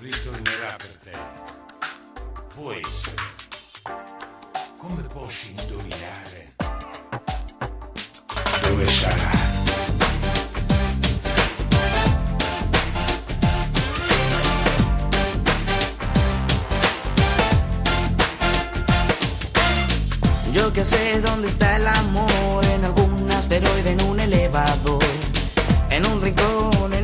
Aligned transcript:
ritornerà 0.00 0.76
per 0.76 0.94
te. 1.02 1.10
Può 2.54 2.72
essere. 2.72 3.22
Come 4.76 5.02
posso 5.02 5.50
indovinare 5.50 6.54
dove 8.62 8.86
sarà? 8.86 9.30
Yo 20.52 20.72
que 20.72 20.84
sé 20.84 21.20
dónde 21.20 21.48
está 21.48 21.76
el 21.76 21.88
amor, 21.88 22.64
en 22.64 22.84
algún 22.84 23.30
asteroide, 23.32 23.90
en 23.90 24.02
un 24.02 24.20
elevador, 24.20 25.02
en 25.90 26.06
un 26.06 26.22
rincón, 26.22 26.94
en 26.94 27.03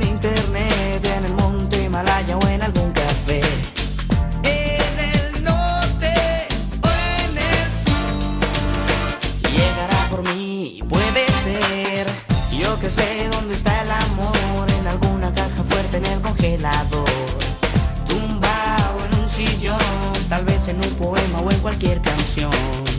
en 20.71 20.77
un 20.77 20.91
poema 20.91 21.41
o 21.41 21.51
en 21.51 21.59
cualquier 21.59 22.01
canción. 22.01 22.90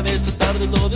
una 0.00 0.10
de 0.10 0.16
esas 0.16 0.38
tardes 0.38 0.66
lo 0.70 0.89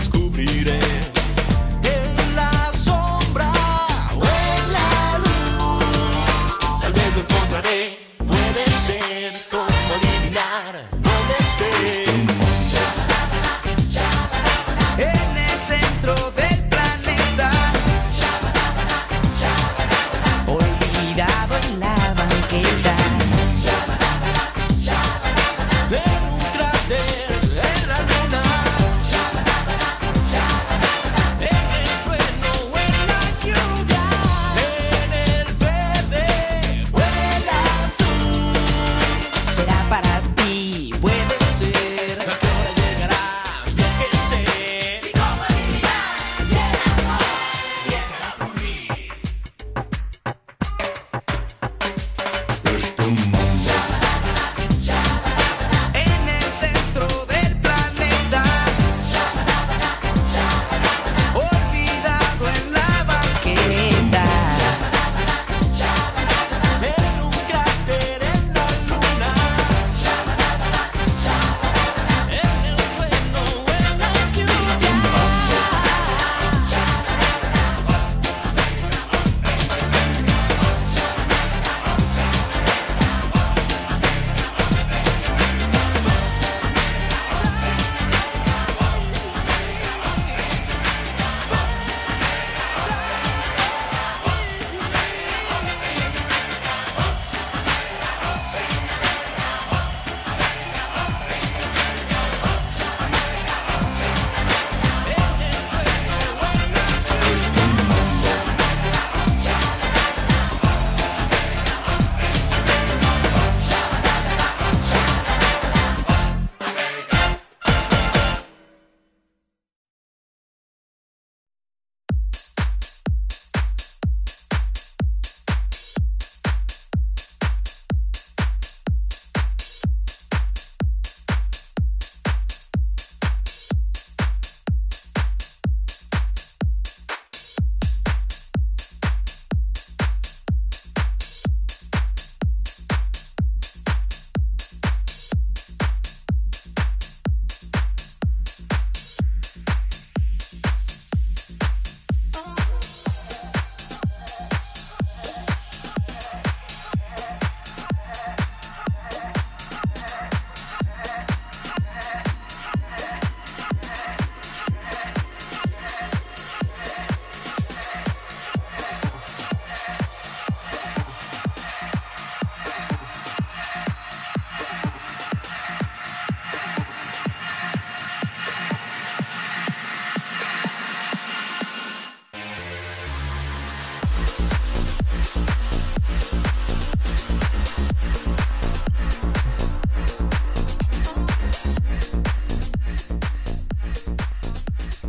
boom. 53.04 53.33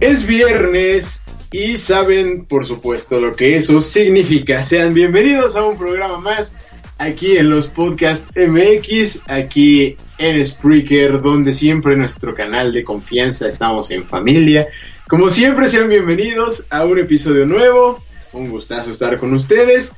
Es 0.06 0.28
viernes 0.28 1.24
y 1.52 1.78
saben, 1.78 2.46
por 2.46 2.63
supuesto, 2.63 3.19
lo 3.19 3.36
que 3.36 3.56
eso 3.56 3.81
significa. 3.81 4.62
Sean 4.62 4.94
bienvenidos 4.94 5.56
a 5.56 5.63
un 5.63 5.80
programa 5.80 6.19
más 6.19 6.56
aquí 7.00 7.38
en 7.38 7.50
los 7.50 7.66
Podcast 7.66 8.30
MX, 8.38 9.24
aquí 9.25 9.98
en 10.19 10.46
Spreaker, 10.46 11.24
donde 11.24 11.54
siempre 11.54 11.98
nuestro 11.98 12.36
canal 12.36 12.72
de 12.72 12.84
confianza 12.84 13.48
estamos 13.48 13.90
en 13.90 14.07
familia. 14.07 14.68
Como 15.10 15.31
siempre, 15.31 15.68
sean 15.68 15.90
bienvenidos 15.90 16.68
a 16.69 16.86
un 16.86 17.00
episodio 17.00 17.48
nuevo. 17.48 18.04
Un 18.31 18.52
gustazo 18.52 18.92
estar 18.92 19.18
con 19.18 19.34
ustedes. 19.34 19.96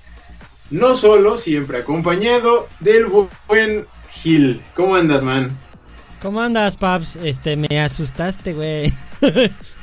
No 0.72 0.96
solo, 0.96 1.36
siempre 1.36 1.80
acompañado 1.80 2.70
del 2.80 3.08
buen 3.46 3.86
Gil. 4.10 4.62
¿Cómo 4.74 4.96
andas, 4.96 5.22
man? 5.22 5.50
¿Cómo 6.22 6.40
andas, 6.40 6.78
Paps? 6.78 7.18
Este, 7.18 7.58
me 7.58 7.82
asustaste, 7.82 8.54
güey. 8.54 8.94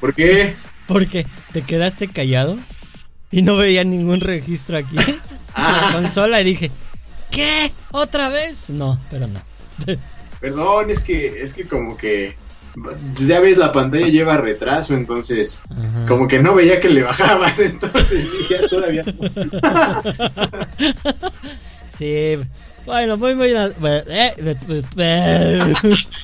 ¿Por 0.00 0.14
qué? 0.14 0.54
Porque 0.86 1.26
te 1.52 1.62
quedaste 1.62 2.08
callado 2.08 2.56
y 3.30 3.42
no 3.42 3.56
veía 3.56 3.84
ningún 3.84 4.20
registro 4.20 4.78
aquí 4.78 4.96
en 4.98 5.20
la 5.56 5.90
consola 5.92 6.40
y 6.40 6.44
dije, 6.44 6.70
¿qué? 7.30 7.72
¿Otra 7.90 8.28
vez? 8.28 8.70
No, 8.70 9.00
pero 9.10 9.26
no. 9.26 9.40
Perdón, 10.40 10.90
es 10.90 11.00
que, 11.00 11.42
es 11.42 11.54
que 11.54 11.64
como 11.66 11.96
que 11.96 12.36
ya 13.20 13.40
ves 13.40 13.56
la 13.56 13.72
pantalla 13.72 14.06
lleva 14.08 14.36
retraso, 14.36 14.94
entonces 14.94 15.62
Ajá. 15.70 16.06
como 16.06 16.28
que 16.28 16.38
no 16.40 16.54
veía 16.54 16.78
que 16.78 16.90
le 16.90 17.02
bajabas, 17.02 17.58
entonces 17.60 18.30
dije 18.38 18.68
todavía. 18.68 19.04
Sí, 21.96 22.38
bueno, 22.86 23.16
muy, 23.16 23.34
muy... 23.34 23.48
eh, 23.48 23.72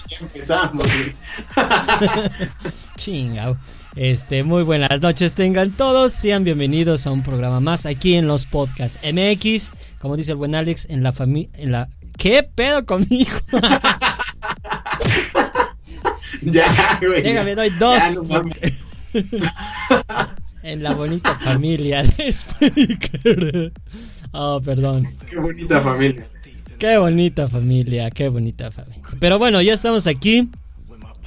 ya 0.08 0.18
empezamos. 0.20 0.86
Chingao. 2.96 3.56
Este, 3.96 4.42
muy 4.42 4.62
buenas 4.62 5.02
noches 5.02 5.34
tengan 5.34 5.72
todos, 5.72 6.12
sean 6.12 6.44
bienvenidos 6.44 7.06
a 7.06 7.10
un 7.10 7.22
programa 7.22 7.60
más 7.60 7.84
aquí 7.84 8.14
en 8.14 8.26
los 8.26 8.46
podcasts 8.46 8.98
MX, 9.04 9.72
como 9.98 10.16
dice 10.16 10.30
el 10.30 10.38
buen 10.38 10.54
Alex, 10.54 10.86
en 10.88 11.02
la 11.02 11.12
familia, 11.12 11.50
en 11.54 11.72
la... 11.72 11.88
¿Qué 12.16 12.42
pedo 12.42 12.86
conmigo? 12.86 13.30
ya, 16.42 16.98
güey. 17.00 17.22
Déjame, 17.22 17.54
doy 17.54 17.70
dos. 17.70 17.98
Ya, 17.98 18.10
no 18.12 18.24
mames. 18.24 18.84
en 20.62 20.82
la 20.82 20.94
bonita 20.94 21.38
familia 21.40 22.02
de 22.02 22.32
Spreaker. 22.32 23.72
Oh, 24.32 24.60
perdón. 24.64 25.08
Qué 25.28 25.36
bonita 25.36 25.80
familia. 25.80 26.26
Qué 26.82 26.98
bonita 26.98 27.46
familia, 27.46 28.10
qué 28.10 28.28
bonita 28.28 28.72
familia. 28.72 29.04
Pero 29.20 29.38
bueno, 29.38 29.62
ya 29.62 29.72
estamos 29.72 30.08
aquí. 30.08 30.48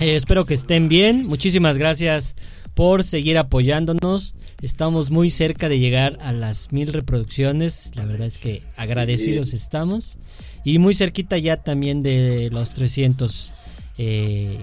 Eh, 0.01 0.15
espero 0.15 0.45
que 0.45 0.53
estén 0.53 0.89
bien. 0.89 1.25
Muchísimas 1.25 1.77
gracias 1.77 2.35
por 2.73 3.05
seguir 3.05 3.37
apoyándonos. 3.37 4.35
Estamos 4.61 5.11
muy 5.11 5.29
cerca 5.29 5.69
de 5.69 5.79
llegar 5.79 6.17
a 6.19 6.33
las 6.33 6.73
mil 6.73 6.91
reproducciones. 6.91 7.93
La 7.95 8.03
verdad 8.03 8.27
es 8.27 8.37
que 8.37 8.63
agradecidos 8.75 9.53
estamos. 9.53 10.17
Y 10.65 10.77
muy 10.77 10.93
cerquita 10.93 11.37
ya 11.37 11.55
también 11.55 12.03
de 12.03 12.49
los 12.51 12.71
300 12.71 13.53
eh, 13.97 14.59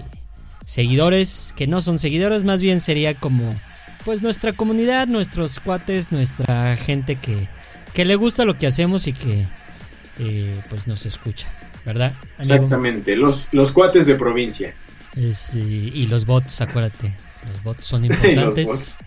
seguidores. 0.63 1.55
Que 1.57 1.65
no 1.65 1.81
son 1.81 1.97
seguidores, 1.97 2.43
más 2.43 2.61
bien 2.61 2.81
sería 2.81 3.15
como 3.15 3.51
pues 4.05 4.21
nuestra 4.21 4.53
comunidad, 4.53 5.07
nuestros 5.07 5.59
cuates, 5.59 6.11
nuestra 6.11 6.77
gente 6.77 7.15
que, 7.15 7.47
que 7.95 8.05
le 8.05 8.13
gusta 8.13 8.45
lo 8.45 8.59
que 8.59 8.67
hacemos 8.67 9.07
y 9.07 9.13
que 9.13 9.47
eh, 10.19 10.59
pues 10.69 10.87
nos 10.87 11.05
escucha, 11.05 11.47
¿verdad? 11.85 12.13
amigo? 12.37 12.53
Exactamente, 12.55 13.15
los, 13.15 13.53
los 13.53 13.71
cuates 13.71 14.05
de 14.05 14.15
provincia. 14.15 14.73
Es, 15.15 15.53
y, 15.55 15.91
y 15.93 16.07
los 16.07 16.25
bots, 16.25 16.61
acuérdate, 16.61 17.13
los 17.51 17.63
bots 17.63 17.85
son 17.85 18.05
importantes. 18.11 18.67
bots. 18.67 18.97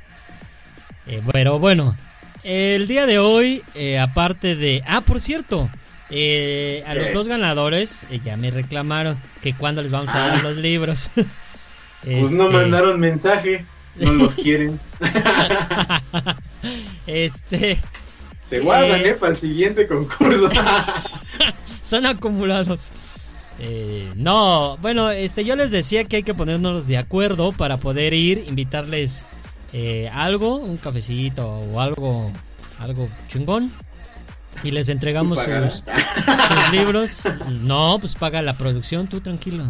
Eh, 1.07 1.23
pero 1.33 1.59
bueno, 1.59 1.97
el 2.43 2.87
día 2.89 3.07
de 3.07 3.19
hoy, 3.19 3.63
eh, 3.75 3.99
aparte 3.99 4.57
de... 4.57 4.83
Ah, 4.87 5.01
por 5.01 5.21
cierto, 5.21 5.69
eh, 6.11 6.85
a 6.87 6.95
los 6.95 7.13
dos 7.13 7.29
ganadores 7.29 8.07
eh, 8.11 8.21
ya 8.25 8.37
me 8.37 8.51
reclamaron 8.51 9.17
que 9.43 9.53
cuándo 9.55 9.83
les 9.83 9.91
vamos 9.91 10.15
a 10.15 10.19
dar 10.19 10.39
Ah. 10.39 10.43
los 10.43 10.57
libros. 10.57 11.11
Pues 12.05 12.31
no 12.31 12.45
Este, 12.45 12.57
mandaron 12.57 13.01
mensaje, 13.01 13.65
no 13.97 14.13
los 14.13 14.35
quieren. 14.37 14.79
este, 17.07 17.79
Se 18.47 18.61
guardan, 18.61 19.01
Eh. 19.01 19.09
eh, 19.11 19.15
para 19.15 19.33
el 19.33 19.37
siguiente 19.39 19.87
concurso. 19.87 20.49
son 21.83 22.07
acumulados. 22.07 22.89
Eh, 23.59 24.13
no, 24.17 24.77
bueno, 24.79 25.11
este, 25.11 25.45
yo 25.45 25.57
les 25.57 25.71
decía 25.71 26.05
que 26.05 26.17
hay 26.17 26.23
que 26.23 26.35
ponernos 26.35 26.87
de 26.87 26.99
acuerdo 26.99 27.53
para 27.53 27.77
poder 27.79 28.13
ir, 28.15 28.45
invitarles 28.47 29.25
eh, 29.73 30.11
algo, 30.13 30.57
un 30.57 30.77
cafecito 30.77 31.47
o 31.49 31.81
algo, 31.81 32.31
algo 32.79 33.07
chingón. 33.29 33.73
Y 34.63 34.71
les 34.71 34.89
entregamos 34.89 35.39
¿Tú 35.39 35.51
sus, 35.71 36.73
libros. 36.73 37.23
No, 37.63 37.99
pues 38.01 38.15
paga 38.15 38.41
la 38.43 38.55
producción, 38.57 39.07
tú 39.07 39.21
tranquilo. 39.21 39.65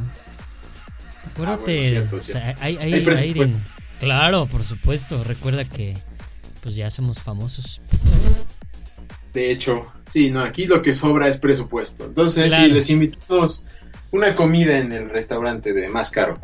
Acuérdate, 1.33 1.79
Ah, 1.79 1.81
bueno, 1.81 1.89
cierto, 1.91 2.17
o 2.17 2.21
cierto. 2.21 2.33
sea, 2.45 2.55
hay, 2.65 2.77
hay- 2.77 2.83
Hay 2.83 2.93
hay 2.95 3.01
presupuesto. 3.05 3.57
din- 3.59 3.65
Claro, 3.99 4.47
por 4.47 4.63
supuesto. 4.63 5.25
Recuerda 5.25 5.65
que 5.65 5.97
pues 6.63 6.75
ya 6.77 6.91
somos 6.91 7.19
famosos. 7.21 7.81
De 9.37 9.51
hecho, 9.51 9.83
sí, 10.07 10.31
no, 10.31 10.41
aquí 10.43 10.65
lo 10.65 10.81
que 10.81 10.95
sobra 10.95 11.29
es 11.29 11.37
presupuesto. 11.37 12.07
Entonces, 12.07 12.47
Claro. 12.49 12.65
sí, 12.69 12.73
les 12.73 12.89
invitamos 12.89 13.67
una 14.11 14.35
comida 14.35 14.79
en 14.79 14.93
el 14.93 15.11
restaurante 15.11 15.75
de 15.75 15.91
más 15.91 16.11
caro. 16.11 16.39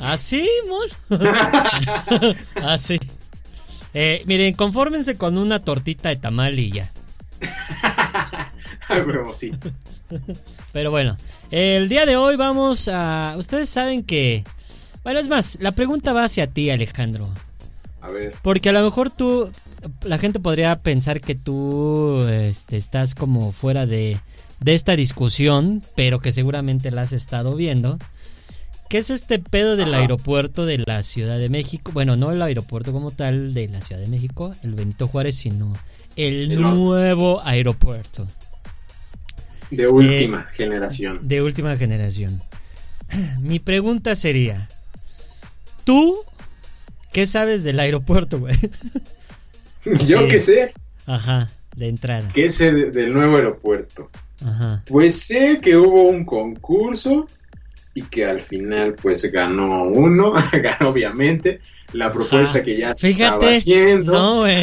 ¿Así, 0.00 0.48
mon? 0.68 1.18
Así. 2.62 3.00
Eh, 3.92 4.22
miren, 4.26 4.54
confórmense 4.54 5.16
con 5.16 5.36
una 5.38 5.58
tortita 5.58 6.08
de 6.10 6.16
tamal 6.16 6.56
y 6.58 6.70
ya. 6.70 6.92
Ah, 8.88 9.02
huevo, 9.04 9.34
sí. 9.34 9.50
Pero 10.72 10.92
bueno, 10.92 11.16
el 11.50 11.88
día 11.88 12.06
de 12.06 12.14
hoy 12.14 12.36
vamos 12.36 12.88
a... 12.88 13.34
Ustedes 13.36 13.68
saben 13.68 14.04
que... 14.04 14.44
Bueno, 15.02 15.18
es 15.18 15.26
más, 15.26 15.58
la 15.60 15.72
pregunta 15.72 16.12
va 16.12 16.22
hacia 16.22 16.46
ti, 16.46 16.70
Alejandro. 16.70 17.28
A 18.00 18.08
ver, 18.10 18.36
Porque 18.42 18.68
a 18.68 18.72
lo 18.72 18.84
mejor 18.84 19.10
tú... 19.10 19.50
La 20.02 20.18
gente 20.18 20.40
podría 20.40 20.76
pensar 20.76 21.20
que 21.20 21.34
tú 21.34 22.22
este, 22.28 22.76
estás 22.76 23.14
como 23.14 23.52
fuera 23.52 23.86
de, 23.86 24.18
de 24.60 24.74
esta 24.74 24.96
discusión, 24.96 25.82
pero 25.94 26.20
que 26.20 26.32
seguramente 26.32 26.90
la 26.90 27.02
has 27.02 27.12
estado 27.12 27.54
viendo. 27.56 27.98
¿Qué 28.88 28.98
es 28.98 29.10
este 29.10 29.38
pedo 29.40 29.76
del 29.76 29.94
Ajá. 29.94 30.02
aeropuerto 30.02 30.64
de 30.64 30.78
la 30.78 31.02
Ciudad 31.02 31.38
de 31.38 31.48
México? 31.48 31.90
Bueno, 31.92 32.16
no 32.16 32.30
el 32.30 32.40
aeropuerto 32.40 32.92
como 32.92 33.10
tal 33.10 33.52
de 33.52 33.68
la 33.68 33.80
Ciudad 33.80 34.00
de 34.00 34.06
México, 34.06 34.52
el 34.62 34.74
Benito 34.74 35.08
Juárez, 35.08 35.36
sino 35.36 35.72
el 36.14 36.60
nuevo 36.60 37.44
aeropuerto 37.44 38.28
de 39.70 39.88
última 39.88 40.44
generación. 40.54 41.18
de 41.26 41.42
última 41.42 41.76
generación. 41.76 42.40
Mi 43.40 43.58
pregunta 43.58 44.14
sería, 44.14 44.68
¿tú 45.84 46.16
qué 47.12 47.26
sabes 47.26 47.64
del 47.64 47.80
aeropuerto, 47.80 48.38
güey? 48.38 48.56
Yo 50.06 50.20
sí. 50.20 50.28
qué 50.28 50.40
sé, 50.40 50.72
Ajá, 51.06 51.48
de 51.76 51.88
entrada. 51.88 52.28
qué 52.34 52.50
sé 52.50 52.72
de- 52.72 52.90
del 52.90 53.12
nuevo 53.12 53.36
aeropuerto. 53.36 54.10
Ajá. 54.44 54.82
Pues 54.86 55.20
sé 55.20 55.60
que 55.62 55.76
hubo 55.76 56.04
un 56.08 56.24
concurso 56.24 57.26
y 57.94 58.02
que 58.02 58.26
al 58.26 58.40
final 58.42 58.94
pues 58.94 59.22
ganó 59.32 59.84
uno, 59.84 60.34
ganó 60.52 60.90
obviamente 60.90 61.60
la 61.92 62.10
propuesta 62.12 62.58
Ajá. 62.58 62.62
que 62.64 62.76
ya 62.76 62.94
se 62.94 63.08
estaba 63.10 63.38
Fíjate, 63.40 63.56
haciendo. 63.56 64.12
no, 64.12 64.36
güey. 64.40 64.62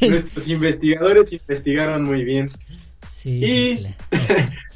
Nuestros 0.00 0.48
investigadores 0.48 1.32
investigaron 1.32 2.04
muy 2.04 2.24
bien. 2.24 2.50
Sí, 3.10 3.40
Y-. 3.44 3.86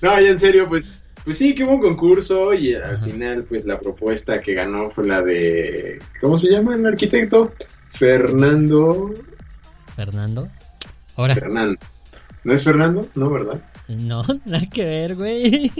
No, 0.03 0.19
ya 0.21 0.29
en 0.31 0.39
serio, 0.39 0.67
pues, 0.69 0.89
pues 1.25 1.37
sí, 1.39 1.55
que 1.55 1.65
hubo 1.65 1.75
un 1.75 1.81
concurso 1.83 2.53
y 2.55 2.75
al 2.75 2.83
Ajá. 2.97 3.05
final, 3.05 3.45
pues 3.49 3.65
la 3.65 3.79
propuesta 3.79 4.41
que 4.41 4.55
ganó 4.55 4.91
fue 4.91 5.07
la 5.07 5.23
de. 5.23 5.99
¿Cómo 6.21 6.37
se 6.39 6.51
llama 6.51 6.75
el 6.75 6.85
arquitecto? 6.87 7.53
Fernando. 8.01 9.13
Fernando. 9.95 10.49
Ahora, 11.17 11.35
Fernando. 11.35 11.79
¿No 12.45 12.53
es 12.55 12.65
Fernando? 12.65 13.07
No, 13.15 13.29
¿verdad? 13.29 13.63
no, 13.89 14.23
nada 14.47 14.65
que 14.73 14.85
ver, 14.85 15.17
güey. 15.17 15.71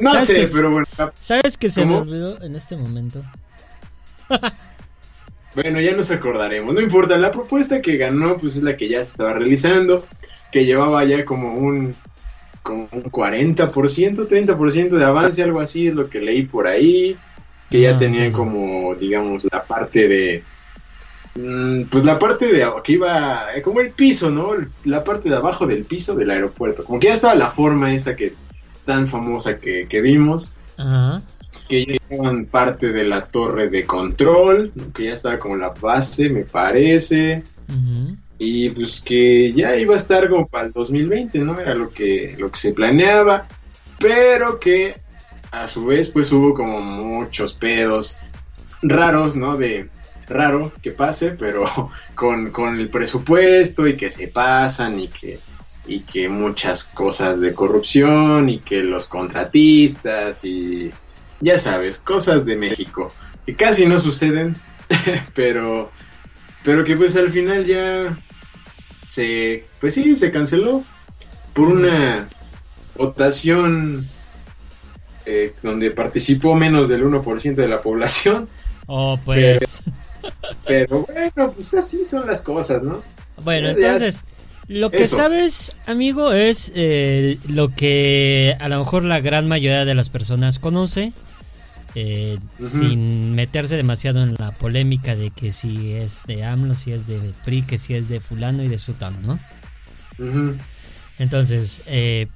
No 0.00 0.10
¿Sabes 0.12 0.26
sé, 0.26 0.34
que- 0.34 0.48
pero 0.52 0.70
bueno. 0.72 0.86
¿Sabes 1.20 1.56
que 1.56 1.68
se 1.68 1.82
¿Cómo? 1.82 1.96
me 2.04 2.10
olvidó 2.10 2.42
en 2.42 2.56
este 2.56 2.76
momento? 2.76 3.22
Bueno, 5.54 5.80
ya 5.80 5.96
nos 5.96 6.08
acordaremos. 6.12 6.72
No 6.72 6.80
importa, 6.80 7.16
la 7.18 7.32
propuesta 7.32 7.82
que 7.82 7.96
ganó, 7.96 8.38
pues 8.38 8.54
es 8.54 8.62
la 8.62 8.76
que 8.76 8.88
ya 8.88 8.98
se 9.02 9.10
estaba 9.10 9.32
realizando, 9.32 10.06
que 10.52 10.64
llevaba 10.64 11.04
ya 11.04 11.24
como 11.24 11.54
un, 11.54 11.96
como 12.62 12.88
un 12.92 13.02
40%, 13.02 14.28
30% 14.28 14.88
de 14.90 15.04
avance, 15.04 15.42
algo 15.42 15.58
así, 15.60 15.88
es 15.88 15.94
lo 15.94 16.08
que 16.08 16.20
leí 16.20 16.44
por 16.44 16.68
ahí, 16.68 17.16
que 17.68 17.80
ya 17.80 17.96
Ah, 17.96 17.98
tenía 17.98 18.26
sí, 18.26 18.30
sí. 18.30 18.32
como, 18.36 18.94
digamos, 18.94 19.44
la 19.50 19.64
parte 19.64 20.06
de... 20.06 20.44
mm, 21.40 21.84
Pues 21.90 22.04
la 22.04 22.18
parte 22.18 22.52
de 22.52 22.66
que 22.82 22.92
iba, 22.92 23.54
eh, 23.54 23.62
como 23.62 23.80
el 23.80 23.90
piso, 23.90 24.30
¿no? 24.30 24.52
La 24.84 25.04
parte 25.04 25.28
de 25.28 25.36
abajo 25.36 25.66
del 25.66 25.84
piso 25.84 26.14
del 26.14 26.30
aeropuerto. 26.30 26.84
Como 26.84 27.00
que 27.00 27.08
ya 27.08 27.14
estaba 27.14 27.34
la 27.34 27.48
forma 27.48 27.92
esa 27.94 28.16
que 28.16 28.32
tan 28.84 29.06
famosa 29.06 29.58
que, 29.58 29.86
que 29.88 30.00
vimos. 30.00 30.52
Ajá. 30.76 31.22
que 31.68 31.84
ya 31.86 31.94
estaban 31.94 32.46
parte 32.46 32.92
de 32.92 33.04
la 33.04 33.26
torre 33.26 33.68
de 33.68 33.84
control, 33.84 34.72
que 34.94 35.04
ya 35.04 35.12
estaba 35.12 35.38
como 35.38 35.56
la 35.56 35.70
base, 35.70 36.28
me 36.28 36.42
parece. 36.42 37.42
Y 38.38 38.70
pues 38.70 39.00
que 39.00 39.52
ya 39.52 39.76
iba 39.76 39.94
a 39.94 39.98
estar 39.98 40.28
como 40.28 40.48
para 40.48 40.66
el 40.66 40.72
2020, 40.72 41.38
¿no? 41.40 41.60
Era 41.60 41.74
lo 41.74 41.90
que, 41.90 42.34
lo 42.38 42.50
que 42.50 42.58
se 42.58 42.72
planeaba. 42.72 43.46
Pero 43.98 44.58
que 44.58 44.96
a 45.52 45.66
su 45.66 45.84
vez 45.84 46.08
pues 46.08 46.32
hubo 46.32 46.54
como 46.54 46.80
muchos 46.80 47.52
pedos 47.52 48.18
raros, 48.82 49.36
¿no? 49.36 49.56
De 49.56 49.88
raro 50.30 50.72
que 50.82 50.92
pase, 50.92 51.32
pero 51.32 51.90
con, 52.14 52.50
con 52.50 52.78
el 52.78 52.88
presupuesto 52.88 53.86
y 53.86 53.96
que 53.96 54.10
se 54.10 54.28
pasan 54.28 54.98
y 54.98 55.08
que, 55.08 55.38
y 55.86 56.00
que 56.00 56.28
muchas 56.28 56.84
cosas 56.84 57.40
de 57.40 57.54
corrupción 57.54 58.48
y 58.48 58.60
que 58.60 58.82
los 58.82 59.06
contratistas 59.08 60.44
y 60.44 60.90
ya 61.40 61.58
sabes, 61.58 61.98
cosas 61.98 62.44
de 62.44 62.56
México 62.56 63.12
que 63.46 63.54
casi 63.54 63.86
no 63.86 63.98
suceden, 63.98 64.56
pero, 65.34 65.90
pero 66.62 66.84
que 66.84 66.96
pues 66.96 67.16
al 67.16 67.30
final 67.30 67.66
ya 67.66 68.16
se, 69.08 69.64
pues 69.80 69.94
sí, 69.94 70.16
se 70.16 70.30
canceló 70.30 70.84
por 71.54 71.68
una 71.68 72.28
votación 72.96 74.06
eh, 75.26 75.54
donde 75.62 75.90
participó 75.90 76.54
menos 76.54 76.88
del 76.88 77.04
1% 77.04 77.54
de 77.54 77.68
la 77.68 77.82
población. 77.82 78.48
Oh, 78.86 79.18
pues. 79.24 79.58
Pero 79.58 79.99
bueno, 80.66 81.52
pues 81.54 81.74
así 81.74 82.04
son 82.04 82.26
las 82.26 82.42
cosas, 82.42 82.82
¿no? 82.82 83.04
Bueno, 83.36 83.68
entonces, 83.70 84.26
lo 84.66 84.94
que 84.94 85.04
Eso. 85.04 85.16
sabes, 85.16 85.72
amigo, 85.86 86.32
es 86.32 86.70
eh, 86.74 87.40
lo 87.44 87.74
que 87.74 88.56
a 88.60 88.68
lo 88.68 88.78
mejor 88.78 89.04
la 89.04 89.20
gran 89.20 89.48
mayoría 89.48 89.84
de 89.84 89.94
las 89.94 90.10
personas 90.10 90.58
conoce, 90.58 91.14
eh, 91.94 92.40
sin 92.58 93.34
meterse 93.34 93.76
demasiado 93.76 94.22
en 94.24 94.34
la 94.38 94.52
polémica 94.58 95.16
de 95.16 95.32
que 95.32 95.52
si 95.52 95.94
es 95.94 96.24
de 96.26 96.44
AMLO, 96.44 96.74
si 96.74 96.92
es 96.92 97.06
de 97.06 97.34
PRI, 97.44 97.64
que 97.66 97.78
si 97.78 97.94
es 97.94 98.08
de 98.08 98.20
fulano 98.20 98.64
y 98.64 98.68
de 98.68 98.78
sutano, 98.78 99.20
¿no? 99.20 99.44
Entonces, 101.18 101.82
eh, 101.86 102.28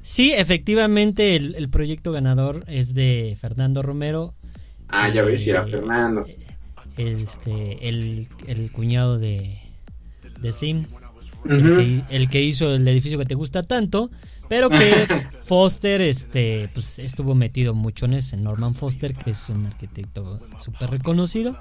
sí, 0.00 0.32
efectivamente 0.32 1.36
el, 1.36 1.54
el 1.56 1.70
proyecto 1.70 2.12
ganador 2.12 2.64
es 2.68 2.94
de 2.94 3.36
Fernando 3.40 3.82
Romero. 3.82 4.36
Ah, 4.88 5.08
ya 5.10 5.22
ves, 5.22 5.42
si 5.42 5.50
era 5.50 5.62
Eh, 5.62 5.64
Fernando. 5.64 6.26
Este, 6.98 7.88
el, 7.88 8.28
el 8.46 8.72
cuñado 8.72 9.18
de, 9.18 9.58
de 10.40 10.52
Slim. 10.52 10.86
El, 11.44 11.76
que, 11.76 12.16
el 12.16 12.28
que 12.28 12.42
hizo 12.42 12.74
el 12.74 12.86
edificio 12.88 13.16
que 13.16 13.24
te 13.24 13.36
gusta 13.36 13.62
tanto, 13.62 14.10
pero 14.48 14.68
que 14.68 15.06
Foster 15.46 16.00
este, 16.00 16.68
pues, 16.74 16.98
estuvo 16.98 17.34
metido 17.34 17.74
mucho 17.74 18.06
en 18.06 18.14
ese. 18.14 18.36
Norman 18.36 18.74
Foster, 18.74 19.14
que 19.14 19.30
es 19.30 19.48
un 19.48 19.66
arquitecto 19.66 20.40
súper 20.58 20.90
reconocido. 20.90 21.56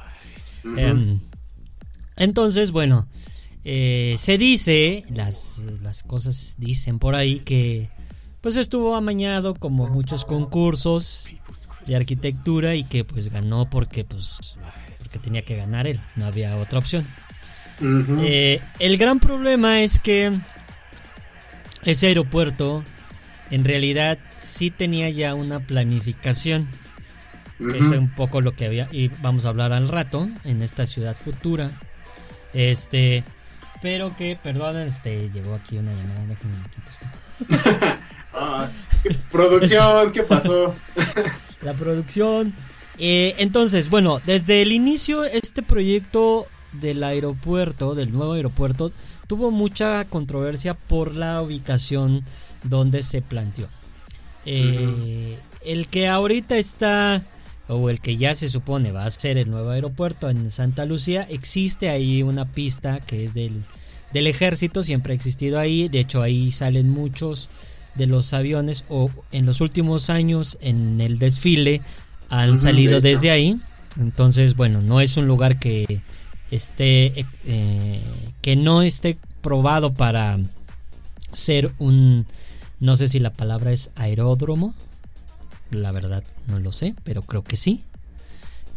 Em, 0.76 1.20
entonces, 2.16 2.72
bueno, 2.72 3.08
eh, 3.64 4.18
se 4.20 4.38
dice, 4.38 5.06
las, 5.10 5.62
las 5.84 6.04
cosas 6.04 6.56
dicen 6.58 7.00
por 7.00 7.16
ahí 7.16 7.40
que 7.42 7.90
pues 8.42 8.56
estuvo 8.56 8.96
amañado 8.96 9.56
como 9.56 9.88
muchos 9.88 10.24
concursos 10.24 11.28
de 11.86 11.96
arquitectura 11.96 12.76
y 12.76 12.84
que 12.84 13.04
pues 13.04 13.30
ganó 13.30 13.70
porque 13.70 14.06
pues 14.06 14.58
tenía 15.20 15.42
que 15.42 15.56
ganar 15.56 15.88
él, 15.88 16.00
no 16.16 16.26
había 16.26 16.56
otra 16.58 16.80
opción. 16.80 17.06
Eh, 17.82 18.60
el 18.80 18.98
gran 18.98 19.20
problema 19.20 19.82
es 19.82 20.00
que 20.00 20.40
ese 21.84 22.08
aeropuerto 22.08 22.84
en 23.52 23.64
realidad 23.64 24.18
sí 24.42 24.72
tenía 24.72 25.10
ya 25.10 25.36
una 25.36 25.60
planificación, 25.60 26.68
que 27.60 27.78
es 27.78 27.86
un 27.86 28.10
poco 28.10 28.42
lo 28.42 28.56
que 28.56 28.66
había 28.66 28.88
y 28.92 29.08
vamos 29.22 29.46
a 29.46 29.50
hablar 29.50 29.74
al 29.74 29.88
rato 29.88 30.28
en 30.44 30.62
esta 30.62 30.86
ciudad 30.86 31.16
futura. 31.16 31.72
Este, 32.54 33.24
pero 33.82 34.16
que, 34.16 34.36
perdonen, 34.42 34.88
este, 34.88 35.30
llegó 35.30 35.54
aquí 35.56 35.78
una 35.78 35.92
llamada, 35.92 36.26
déjenme. 36.28 37.98
Ah, 38.40 38.70
¿qué- 39.02 39.16
producción, 39.32 40.12
¿qué 40.12 40.22
pasó? 40.22 40.76
La 41.62 41.74
producción. 41.74 42.54
Eh, 43.00 43.36
entonces, 43.38 43.90
bueno, 43.90 44.20
desde 44.26 44.62
el 44.62 44.72
inicio 44.72 45.24
este 45.24 45.62
proyecto 45.62 46.48
del 46.74 47.04
aeropuerto, 47.04 47.96
del 47.96 48.12
nuevo 48.12 48.34
aeropuerto, 48.34 48.92
tuvo 49.28 49.52
mucha 49.52 50.06
controversia 50.06 50.74
por 50.74 51.16
la 51.16 51.42
ubicación 51.42 52.24
donde 52.64 53.02
se 53.02 53.22
planteó. 53.22 53.68
Eh, 54.46 55.38
El 55.64 55.88
que 55.88 56.08
ahorita 56.08 56.58
está, 56.58 57.24
o 57.68 57.90
el 57.90 58.00
que 58.00 58.18
ya 58.18 58.34
se 58.34 58.50
supone 58.50 58.92
va 58.92 59.06
a 59.06 59.10
ser 59.10 59.38
el 59.38 59.50
nuevo 59.50 59.70
aeropuerto 59.70 60.30
en 60.30 60.50
Santa 60.52 60.86
Lucía, 60.86 61.24
existe 61.30 61.90
ahí 61.90 62.24
una 62.24 62.46
pista 62.46 63.00
que 63.02 63.26
es 63.26 63.34
del, 63.34 63.64
del 64.14 64.28
ejército, 64.28 64.84
siempre 64.84 65.14
ha 65.14 65.16
existido 65.16 65.60
ahí, 65.60 65.90
de 65.90 66.00
hecho 66.00 66.22
ahí 66.22 66.52
salen 66.52 66.90
muchos 66.90 67.50
de 67.96 68.08
los 68.08 68.34
aviones 68.34 68.86
o 68.90 69.10
en 69.32 69.46
los 69.46 69.60
últimos 69.60 70.10
años 70.10 70.58
en 70.62 71.02
el 71.02 71.20
desfile 71.20 71.82
han 72.30 72.58
salido 72.58 73.02
de 73.02 73.12
desde 73.12 73.32
ahí. 73.32 73.60
Entonces, 74.00 74.56
bueno, 74.56 74.82
no 74.82 75.02
es 75.02 75.18
un 75.18 75.28
lugar 75.28 75.60
que 75.60 76.02
esté 76.52 77.26
eh, 77.46 78.02
que 78.42 78.56
no 78.56 78.82
esté 78.82 79.18
probado 79.42 79.94
para 79.94 80.40
ser 81.34 81.72
un 81.80 82.26
no 82.80 82.96
sé 82.96 83.08
si 83.08 83.20
la 83.20 83.34
palabra 83.34 83.72
es 83.72 83.92
aeródromo. 83.96 84.74
La 85.72 85.92
verdad 85.92 86.24
no 86.48 86.60
lo 86.60 86.72
sé, 86.72 86.96
pero 87.04 87.22
creo 87.22 87.44
que 87.44 87.58
sí. 87.58 87.84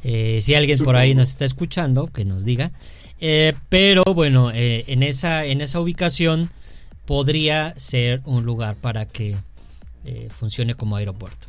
Eh, 0.03 0.41
si 0.41 0.55
alguien 0.55 0.79
por 0.79 0.97
ahí 0.97 1.15
nos 1.15 1.29
está 1.29 1.45
escuchando, 1.45 2.07
que 2.07 2.25
nos 2.25 2.45
diga. 2.45 2.73
Eh, 3.21 3.55
pero 3.69 4.03
bueno, 4.15 4.51
eh, 4.51 4.85
en, 4.89 5.03
esa, 5.03 5.45
en 5.45 5.61
esa 5.61 5.81
ubicación 5.81 6.51
podría 7.05 7.75
ser 7.79 8.23
un 8.25 8.45
lugar 8.45 8.77
para 8.77 9.07
que 9.07 9.37
funcione 10.31 10.75
como 10.75 10.97
aeropuerto. 10.97 11.47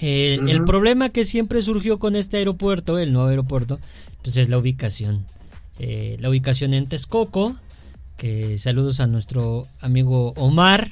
El, 0.00 0.48
el 0.48 0.64
problema 0.64 1.08
que 1.08 1.24
siempre 1.24 1.62
surgió 1.62 1.98
con 1.98 2.16
este 2.16 2.38
aeropuerto, 2.38 2.98
el 2.98 3.12
nuevo 3.12 3.28
aeropuerto, 3.28 3.80
pues 4.22 4.36
es 4.36 4.48
la 4.48 4.58
ubicación. 4.58 5.24
Eh, 5.78 6.16
la 6.20 6.28
ubicación 6.28 6.74
en 6.74 6.88
Texcoco, 6.88 7.56
que 8.16 8.58
saludos 8.58 9.00
a 9.00 9.06
nuestro 9.06 9.66
amigo 9.80 10.32
Omar. 10.36 10.90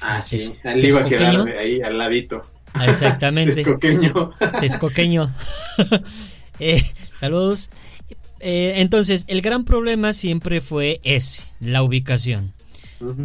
Ah, 0.00 0.20
sí, 0.22 0.52
él 0.64 0.84
iba 0.84 1.00
a 1.00 1.08
quedar 1.08 1.48
ahí 1.48 1.80
al 1.80 1.98
ladito. 1.98 2.40
Ah, 2.72 2.86
Exactamente. 2.86 3.54
Texcoqueño. 3.64 4.32
Texcoqueño. 4.60 5.30
Eh, 6.58 6.82
saludos. 7.18 7.70
Eh, 8.38 8.74
entonces, 8.76 9.24
el 9.26 9.40
gran 9.40 9.64
problema 9.64 10.12
siempre 10.12 10.60
fue 10.60 11.00
ese, 11.02 11.42
la 11.58 11.82
ubicación. 11.82 12.52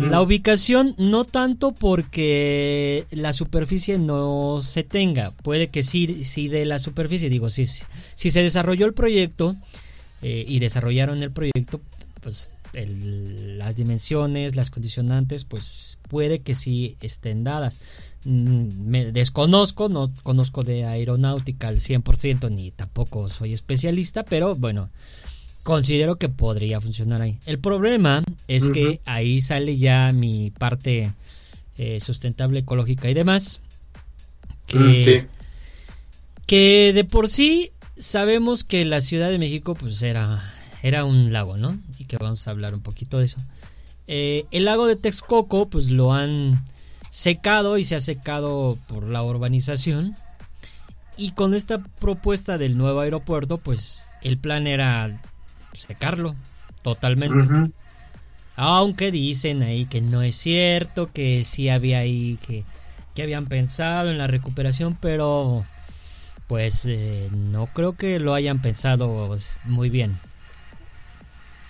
La 0.09 0.21
ubicación 0.21 0.95
no 0.97 1.23
tanto 1.23 1.71
porque 1.71 3.05
la 3.11 3.33
superficie 3.33 3.97
no 3.99 4.59
se 4.61 4.83
tenga, 4.83 5.31
puede 5.31 5.67
que 5.67 5.83
sí, 5.83 6.23
sí 6.23 6.47
de 6.47 6.65
la 6.65 6.79
superficie, 6.79 7.29
digo, 7.29 7.49
si, 7.49 7.65
si 7.65 8.29
se 8.31 8.41
desarrolló 8.41 8.85
el 8.85 8.93
proyecto 8.93 9.55
eh, 10.21 10.43
y 10.47 10.59
desarrollaron 10.59 11.21
el 11.23 11.31
proyecto, 11.31 11.79
pues 12.21 12.51
el- 12.73 13.57
las 13.57 13.75
dimensiones, 13.75 14.55
las 14.55 14.69
condicionantes, 14.69 15.45
pues 15.45 15.97
puede 16.09 16.39
que 16.39 16.53
sí 16.53 16.95
estén 17.01 17.43
dadas. 17.43 17.77
Mm, 18.25 18.67
Me 18.89 19.11
desconozco, 19.11 19.89
no 19.89 20.11
conozco 20.23 20.63
de 20.63 20.85
aeronáutica 20.85 21.67
al 21.67 21.79
100% 21.79 22.49
ni 22.51 22.71
tampoco 22.71 23.29
soy 23.29 23.53
especialista, 23.53 24.23
pero 24.23 24.55
bueno, 24.55 24.89
considero 25.67 26.15
que 26.15 26.29
podría 26.29 26.79
funcionar 26.79 27.21
ahí. 27.21 27.39
El 27.45 27.59
problema 27.59 28.23
es 28.47 28.69
que 28.69 29.01
ahí 29.03 29.41
sale 29.41 29.77
ya 29.77 30.13
mi 30.13 30.49
parte 30.49 31.11
eh, 31.77 31.99
sustentable, 31.99 32.59
ecológica 32.59 33.09
y 33.09 33.13
demás. 33.13 33.59
Que, 34.65 34.77
Mm, 34.79 35.03
sí. 35.03 35.21
que 36.45 36.93
de 36.95 37.03
por 37.03 37.27
sí 37.27 37.71
sabemos 37.97 38.63
que 38.63 38.85
la 38.85 39.01
Ciudad 39.01 39.29
de 39.29 39.39
México 39.39 39.75
pues 39.75 40.01
era, 40.01 40.41
era 40.83 41.03
un 41.03 41.33
lago, 41.33 41.57
¿no? 41.57 41.77
Y 41.99 42.05
que 42.05 42.15
vamos 42.15 42.47
a 42.47 42.51
hablar 42.51 42.73
un 42.73 42.81
poquito 42.81 43.19
de 43.19 43.25
eso. 43.25 43.41
Eh, 44.07 44.45
el 44.51 44.63
lago 44.63 44.87
de 44.87 44.95
Texcoco 44.95 45.67
pues 45.67 45.89
lo 45.89 46.13
han 46.13 46.63
secado 47.11 47.77
y 47.77 47.83
se 47.83 47.95
ha 47.95 47.99
secado 47.99 48.77
por 48.87 49.03
la 49.09 49.21
urbanización. 49.21 50.15
Y 51.17 51.31
con 51.31 51.53
esta 51.53 51.79
propuesta 51.79 52.57
del 52.57 52.77
nuevo 52.77 53.01
aeropuerto 53.01 53.57
pues 53.57 54.05
el 54.21 54.37
plan 54.37 54.65
era 54.65 55.21
secarlo 55.77 56.35
totalmente. 56.83 57.53
Aunque 58.55 59.11
dicen 59.11 59.61
ahí 59.61 59.85
que 59.87 60.01
no 60.01 60.21
es 60.21 60.35
cierto, 60.35 61.11
que 61.13 61.43
sí 61.43 61.69
había 61.69 61.99
ahí, 61.99 62.37
que, 62.39 62.65
que 63.13 63.23
habían 63.23 63.47
pensado 63.47 64.09
en 64.11 64.17
la 64.17 64.27
recuperación, 64.27 64.97
pero 64.99 65.69
pues 66.47 66.85
eh, 66.85 67.29
no 67.31 67.73
creo 67.73 67.97
que 67.97 68.19
lo 68.19 68.33
hayan 68.33 68.61
pensado 68.61 69.35
muy 69.63 69.89
bien. 69.89 70.21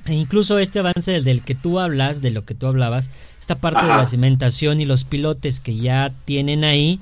E 0.06 0.14
incluso 0.14 0.58
este 0.60 0.80
avance 0.80 1.12
del, 1.12 1.24
del 1.26 1.44
que 1.44 1.56
tú 1.56 1.80
hablas, 1.80 2.22
de 2.22 2.32
lo 2.32 2.46
que 2.46 2.56
tú 2.56 2.68
hablabas, 2.68 3.12
esta 3.40 3.60
parte 3.60 3.86
de 3.86 3.94
la 3.94 4.06
cimentación 4.06 4.80
y 4.80 4.86
los 4.86 5.04
pilotes 5.04 5.60
que 5.60 5.78
ya 5.78 6.14
tienen 6.26 6.64
ahí, 6.64 7.02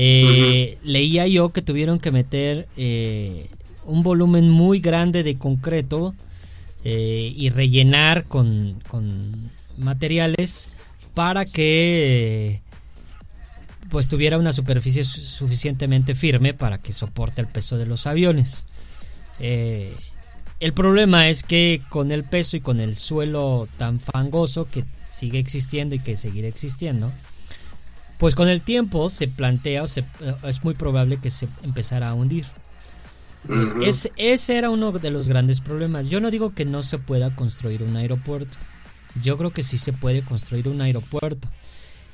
Eh, 0.00 0.78
leía 0.82 1.26
yo 1.26 1.50
que 1.52 1.62
tuvieron 1.62 1.98
que 2.00 2.12
meter 2.12 2.68
eh, 2.76 3.50
un 3.84 4.02
volumen 4.04 4.48
muy 4.48 4.80
grande 4.80 5.24
de 5.24 5.38
concreto 5.38 6.14
eh, 6.90 7.34
y 7.36 7.50
rellenar 7.50 8.24
con, 8.24 8.80
con 8.88 9.50
materiales 9.76 10.70
para 11.12 11.44
que 11.44 12.62
pues 13.90 14.08
tuviera 14.08 14.38
una 14.38 14.52
superficie 14.52 15.04
suficientemente 15.04 16.14
firme 16.14 16.54
para 16.54 16.78
que 16.78 16.92
soporte 16.92 17.42
el 17.42 17.46
peso 17.46 17.76
de 17.76 17.86
los 17.86 18.06
aviones. 18.06 18.64
el 19.38 20.72
problema 20.74 21.28
es 21.28 21.42
que 21.42 21.82
con 21.90 22.10
el 22.10 22.24
peso 22.24 22.56
y 22.56 22.60
con 22.60 22.80
el 22.80 22.96
suelo 22.96 23.68
tan 23.76 24.00
fangoso 24.00 24.68
que 24.70 24.84
sigue 25.10 25.38
existiendo 25.38 25.94
y 25.94 25.98
que 25.98 26.16
seguirá 26.16 26.48
existiendo, 26.48 27.12
pues 28.18 28.34
con 28.34 28.48
el 28.48 28.60
tiempo 28.62 29.08
se 29.08 29.28
plantea 29.28 29.82
o 29.82 29.86
se, 29.86 30.00
eh, 30.00 30.34
es 30.44 30.64
muy 30.64 30.74
probable 30.74 31.18
que 31.18 31.30
se 31.30 31.48
empezara 31.62 32.08
a 32.08 32.14
hundir. 32.14 32.46
Pues 33.46 34.10
ese 34.16 34.58
era 34.58 34.70
uno 34.70 34.92
de 34.92 35.10
los 35.10 35.28
grandes 35.28 35.60
problemas. 35.60 36.08
Yo 36.08 36.20
no 36.20 36.30
digo 36.30 36.54
que 36.54 36.64
no 36.64 36.82
se 36.82 36.98
pueda 36.98 37.34
construir 37.34 37.82
un 37.82 37.96
aeropuerto. 37.96 38.58
Yo 39.22 39.38
creo 39.38 39.52
que 39.52 39.62
sí 39.62 39.78
se 39.78 39.92
puede 39.92 40.22
construir 40.22 40.68
un 40.68 40.80
aeropuerto. 40.80 41.48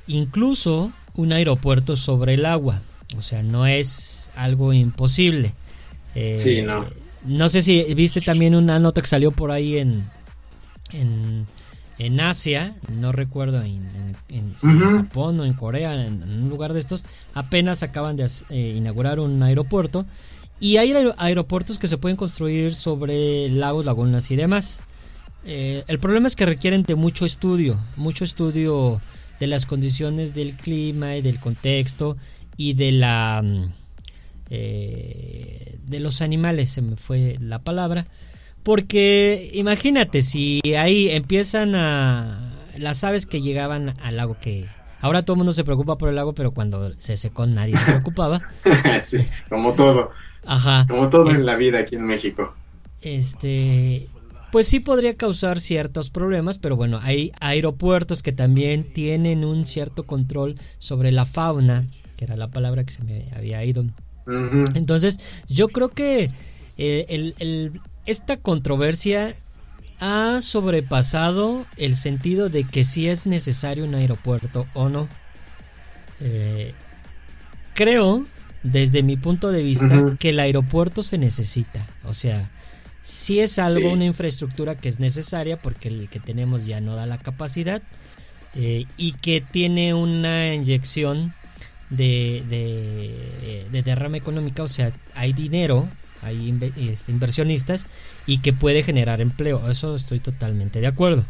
Incluso 0.07 0.91
un 1.15 1.33
aeropuerto 1.33 1.95
sobre 1.95 2.35
el 2.35 2.45
agua. 2.45 2.81
O 3.17 3.21
sea, 3.21 3.43
no 3.43 3.65
es 3.65 4.29
algo 4.35 4.71
imposible. 4.71 5.53
Eh, 6.13 6.33
sí, 6.33 6.61
no. 6.61 6.85
No 7.25 7.49
sé 7.49 7.61
si 7.61 7.83
viste 7.95 8.21
también 8.21 8.55
una 8.55 8.79
nota 8.79 9.01
que 9.01 9.07
salió 9.07 9.31
por 9.31 9.51
ahí 9.51 9.77
en, 9.77 10.03
en 10.91 11.47
en 11.97 12.19
Asia, 12.19 12.75
no 12.93 13.11
recuerdo 13.11 13.61
en, 13.61 13.85
Japón 14.57 15.39
o 15.39 15.45
en 15.45 15.53
Corea, 15.53 16.05
en, 16.05 16.23
un 16.23 16.49
lugar 16.49 16.73
de 16.73 16.79
estos, 16.79 17.05
apenas 17.33 17.83
acaban 17.83 18.15
de 18.15 18.29
eh, 18.49 18.73
inaugurar 18.75 19.19
un 19.19 19.41
aeropuerto 19.41 20.05
y 20.59 20.77
hay 20.77 20.93
aeropuertos 21.17 21.79
que 21.79 21.87
se 21.87 21.97
pueden 21.97 22.17
construir 22.17 22.75
sobre 22.75 23.49
lagos, 23.49 23.85
lagunas 23.85 24.31
y 24.31 24.35
demás. 24.35 24.81
Eh, 25.43 25.83
el 25.87 25.99
problema 25.99 26.27
es 26.27 26.35
que 26.35 26.45
requieren 26.45 26.83
de 26.83 26.95
mucho 26.95 27.25
estudio, 27.25 27.79
mucho 27.97 28.23
estudio 28.23 29.01
de 29.39 29.47
las 29.47 29.65
condiciones 29.65 30.33
del 30.33 30.55
clima 30.55 31.15
y 31.15 31.21
del 31.21 31.39
contexto 31.39 32.17
y 32.57 32.73
de 32.73 32.91
la 32.91 33.41
mm, 33.43 33.65
eh, 34.49 35.77
de 35.83 35.99
los 35.99 36.21
animales, 36.21 36.69
se 36.69 36.81
me 36.81 36.95
fue 36.95 37.37
la 37.39 37.59
palabra 37.59 38.07
porque 38.65 39.51
imagínate, 39.53 40.23
si 40.23 40.59
ahí 40.75 41.09
empiezan 41.11 41.75
a... 41.75 42.51
Las 42.75 43.03
aves 43.03 43.27
que 43.27 43.43
llegaban 43.43 43.93
al 44.01 44.17
lago 44.17 44.37
que... 44.41 44.65
Ahora 45.01 45.23
todo 45.23 45.35
el 45.35 45.37
mundo 45.37 45.53
se 45.53 45.63
preocupa 45.63 45.99
por 45.99 46.09
el 46.09 46.15
lago, 46.15 46.33
pero 46.33 46.51
cuando 46.51 46.91
se 46.99 47.15
secó 47.15 47.45
nadie 47.45 47.77
se 47.77 47.85
preocupaba. 47.85 48.41
sí, 49.03 49.19
como 49.49 49.73
todo. 49.75 50.09
Ajá. 50.45 50.85
Como 50.87 51.09
todo 51.09 51.31
en 51.31 51.45
la 51.45 51.55
vida 51.55 51.79
aquí 51.79 51.95
en 51.95 52.05
México. 52.05 52.53
Este... 53.01 54.07
Pues 54.51 54.67
sí 54.67 54.79
podría 54.79 55.17
causar 55.17 55.59
ciertos 55.59 56.09
problemas, 56.09 56.57
pero 56.59 56.77
bueno, 56.77 56.99
hay 57.01 57.33
aeropuertos 57.41 58.23
que 58.23 58.31
también 58.31 58.85
tienen 58.93 59.43
un 59.43 59.65
cierto 59.65 60.05
control 60.05 60.55
sobre 60.77 61.11
la 61.11 61.25
fauna, 61.25 61.85
que 62.15 62.23
era 62.23 62.37
la 62.37 62.47
palabra 62.47 62.85
que 62.85 62.93
se 62.93 63.03
me 63.03 63.27
había 63.35 63.65
ido. 63.65 63.83
Entonces, 64.25 65.19
yo 65.49 65.67
creo 65.67 65.89
que 65.89 66.31
eh, 66.77 67.05
el, 67.09 67.81
esta 68.05 68.37
controversia 68.37 69.35
ha 69.99 70.41
sobrepasado 70.41 71.65
el 71.77 71.95
sentido 71.95 72.49
de 72.49 72.65
que 72.65 72.83
si 72.83 73.07
es 73.07 73.25
necesario 73.25 73.83
un 73.83 73.95
aeropuerto 73.95 74.67
o 74.73 74.89
no. 74.89 75.07
Eh, 76.19 76.73
creo, 77.73 78.25
desde 78.65 79.03
mi 79.03 79.15
punto 79.15 79.51
de 79.51 79.61
vista, 79.61 80.15
que 80.19 80.29
el 80.29 80.39
aeropuerto 80.39 81.03
se 81.03 81.17
necesita. 81.17 81.85
O 82.03 82.13
sea, 82.13 82.49
si 83.01 83.39
es 83.39 83.59
algo, 83.59 83.89
una 83.89 84.05
infraestructura 84.05 84.75
que 84.75 84.89
es 84.89 84.99
necesaria 84.99 85.61
porque 85.61 85.89
el 85.89 86.09
que 86.09 86.19
tenemos 86.19 86.65
ya 86.65 86.81
no 86.81 86.95
da 86.95 87.05
la 87.05 87.19
capacidad 87.19 87.81
eh, 88.55 88.85
y 88.97 89.13
que 89.13 89.41
tiene 89.41 89.93
una 89.93 90.53
inyección 90.53 91.33
de, 91.91 92.43
de, 92.49 93.67
de 93.71 93.83
derrama 93.83 94.17
económica, 94.17 94.63
o 94.63 94.67
sea, 94.67 94.91
hay 95.13 95.33
dinero 95.33 95.87
hay 96.23 96.57
este, 96.91 97.11
inversionistas 97.11 97.85
y 98.25 98.39
que 98.39 98.51
puede 98.51 98.81
generar 98.81 99.21
empleo. 99.21 99.69
Eso 99.69 99.95
estoy 99.95 100.19
totalmente 100.19 100.81
de 100.81 100.87
acuerdo. 100.87 101.23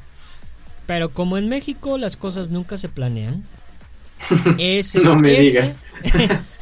Pero 0.85 1.11
como 1.11 1.37
en 1.37 1.49
México 1.49 1.97
las 1.97 2.15
cosas 2.15 2.49
nunca 2.49 2.77
se 2.77 2.87
planean, 2.87 3.43
ese, 4.57 5.01
no 5.01 5.19
me 5.19 5.37
digas. 5.37 5.81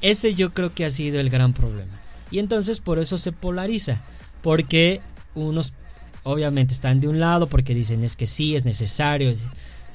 ese 0.00 0.34
yo 0.34 0.52
creo 0.52 0.74
que 0.74 0.84
ha 0.84 0.90
sido 0.90 1.20
el 1.20 1.30
gran 1.30 1.52
problema. 1.52 2.00
Y 2.30 2.38
entonces 2.38 2.80
por 2.80 2.98
eso 2.98 3.18
se 3.18 3.32
polariza, 3.32 4.00
porque 4.42 5.00
unos 5.34 5.72
obviamente 6.22 6.74
están 6.74 7.00
de 7.00 7.08
un 7.08 7.18
lado 7.18 7.46
porque 7.46 7.74
dicen 7.74 8.04
es 8.04 8.16
que 8.16 8.26
sí, 8.26 8.54
es 8.54 8.64
necesario, 8.64 9.34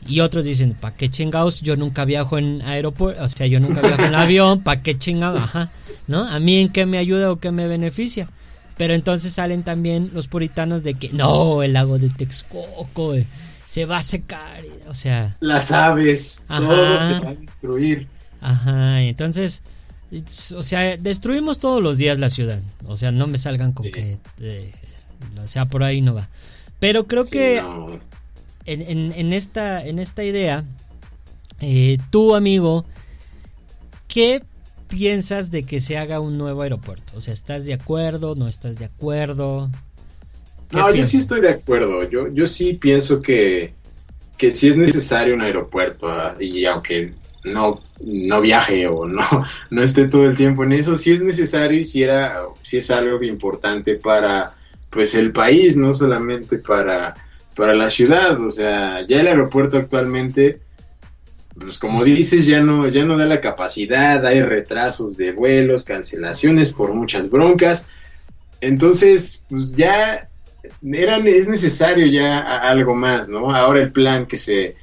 y 0.07 0.19
otros 0.19 0.45
dicen, 0.45 0.75
¿para 0.79 0.95
qué 0.95 1.09
chingados? 1.09 1.61
Yo 1.61 1.75
nunca 1.75 2.05
viajo 2.05 2.37
en 2.37 2.61
aeropuerto, 2.61 3.23
o 3.23 3.27
sea, 3.27 3.47
yo 3.47 3.59
nunca 3.59 3.81
viajo 3.81 4.03
en 4.03 4.15
avión, 4.15 4.61
¿para 4.61 4.81
qué 4.81 4.97
chingados? 4.97 5.41
Ajá, 5.41 5.71
¿no? 6.07 6.23
¿A 6.23 6.39
mí 6.39 6.59
en 6.61 6.69
qué 6.69 6.85
me 6.85 6.97
ayuda 6.97 7.31
o 7.31 7.37
qué 7.37 7.51
me 7.51 7.67
beneficia? 7.67 8.29
Pero 8.77 8.93
entonces 8.93 9.33
salen 9.33 9.63
también 9.63 10.11
los 10.13 10.27
puritanos 10.27 10.83
de 10.83 10.93
que, 10.93 11.09
no, 11.13 11.63
el 11.63 11.73
lago 11.73 11.97
de 11.97 12.09
Texcoco 12.09 13.15
eh, 13.15 13.25
se 13.65 13.85
va 13.85 13.97
a 13.97 14.01
secar, 14.03 14.61
o 14.87 14.93
sea... 14.93 15.35
Las 15.39 15.71
aves, 15.71 16.43
todo 16.47 16.99
se 16.99 17.25
va 17.25 17.29
a 17.31 17.35
destruir. 17.35 18.07
Ajá, 18.41 19.01
entonces, 19.01 19.63
o 20.55 20.63
sea, 20.63 20.97
destruimos 20.97 21.59
todos 21.59 21.81
los 21.81 21.97
días 21.97 22.19
la 22.19 22.29
ciudad, 22.29 22.61
o 22.85 22.95
sea, 22.95 23.11
no 23.11 23.27
me 23.27 23.37
salgan 23.37 23.73
con 23.73 23.91
que, 23.91 24.17
eh, 24.39 24.73
o 25.41 25.47
sea, 25.47 25.65
por 25.65 25.83
ahí 25.83 26.01
no 26.01 26.13
va. 26.13 26.29
Pero 26.79 27.07
creo 27.07 27.25
que 27.25 27.63
en, 28.65 29.33
esta, 29.33 29.85
en 29.85 29.99
esta 29.99 30.23
idea, 30.23 30.63
eh, 31.59 31.97
tú 32.11 32.35
amigo, 32.35 32.85
¿qué 34.07 34.43
piensas 34.87 35.51
de 35.51 35.63
que 35.63 35.79
se 35.79 35.97
haga 35.97 36.19
un 36.19 36.37
nuevo 36.37 36.61
aeropuerto? 36.61 37.13
O 37.15 37.21
sea, 37.21 37.33
¿estás 37.33 37.65
de 37.65 37.73
acuerdo? 37.73 38.35
¿No 38.35 38.47
estás 38.47 38.77
de 38.77 38.85
acuerdo? 38.85 39.69
No, 40.71 40.93
yo 40.93 41.05
sí 41.05 41.17
estoy 41.17 41.41
de 41.41 41.49
acuerdo. 41.49 42.07
Yo, 42.09 42.27
yo 42.27 42.47
sí 42.47 42.73
pienso 42.73 43.21
que, 43.21 43.73
que 44.37 44.51
sí 44.51 44.67
es 44.67 44.77
necesario 44.77 45.33
un 45.33 45.41
aeropuerto 45.41 46.07
ah, 46.09 46.35
y 46.39 46.65
aunque 46.65 47.13
no, 47.45 47.81
no 48.01 48.41
viaje 48.41 48.88
o 48.88 49.08
no, 49.08 49.23
no 49.69 49.84
esté 49.84 50.08
todo 50.08 50.25
el 50.25 50.36
tiempo 50.36 50.63
en 50.63 50.73
eso, 50.73 50.97
sí 50.97 51.12
es 51.13 51.21
necesario 51.21 51.79
y 51.79 51.86
sí, 51.86 52.03
era, 52.03 52.43
sí 52.63 52.77
es 52.77 52.91
algo 52.91 53.23
importante 53.23 53.95
para 53.95 54.53
pues 54.89 55.15
el 55.15 55.31
país, 55.31 55.77
no 55.77 55.93
solamente 55.93 56.58
para 56.58 57.15
para 57.55 57.73
la 57.73 57.89
ciudad. 57.89 58.39
O 58.39 58.51
sea, 58.51 59.05
ya 59.08 59.21
el 59.21 59.27
aeropuerto 59.27 59.77
actualmente, 59.77 60.60
pues 61.58 61.79
como 61.79 62.03
dices, 62.03 62.45
ya 62.45 62.62
no, 62.62 62.88
ya 62.88 63.05
no 63.05 63.17
da 63.17 63.25
la 63.25 63.41
capacidad, 63.41 64.23
hay 64.25 64.41
retrasos 64.41 65.17
de 65.17 65.31
vuelos, 65.31 65.86
cancelaciones 65.86 66.71
por 66.71 66.93
muchas 66.93 67.29
broncas. 67.29 67.88
Entonces, 68.62 69.45
pues 69.49 69.75
ya 69.75 70.29
eran, 70.84 71.27
es 71.27 71.47
necesario 71.47 72.05
ya 72.08 72.39
algo 72.60 72.95
más, 72.95 73.29
¿no? 73.29 73.55
Ahora 73.55 73.81
el 73.81 73.91
plan 73.91 74.25
que 74.25 74.38
se, 74.38 74.75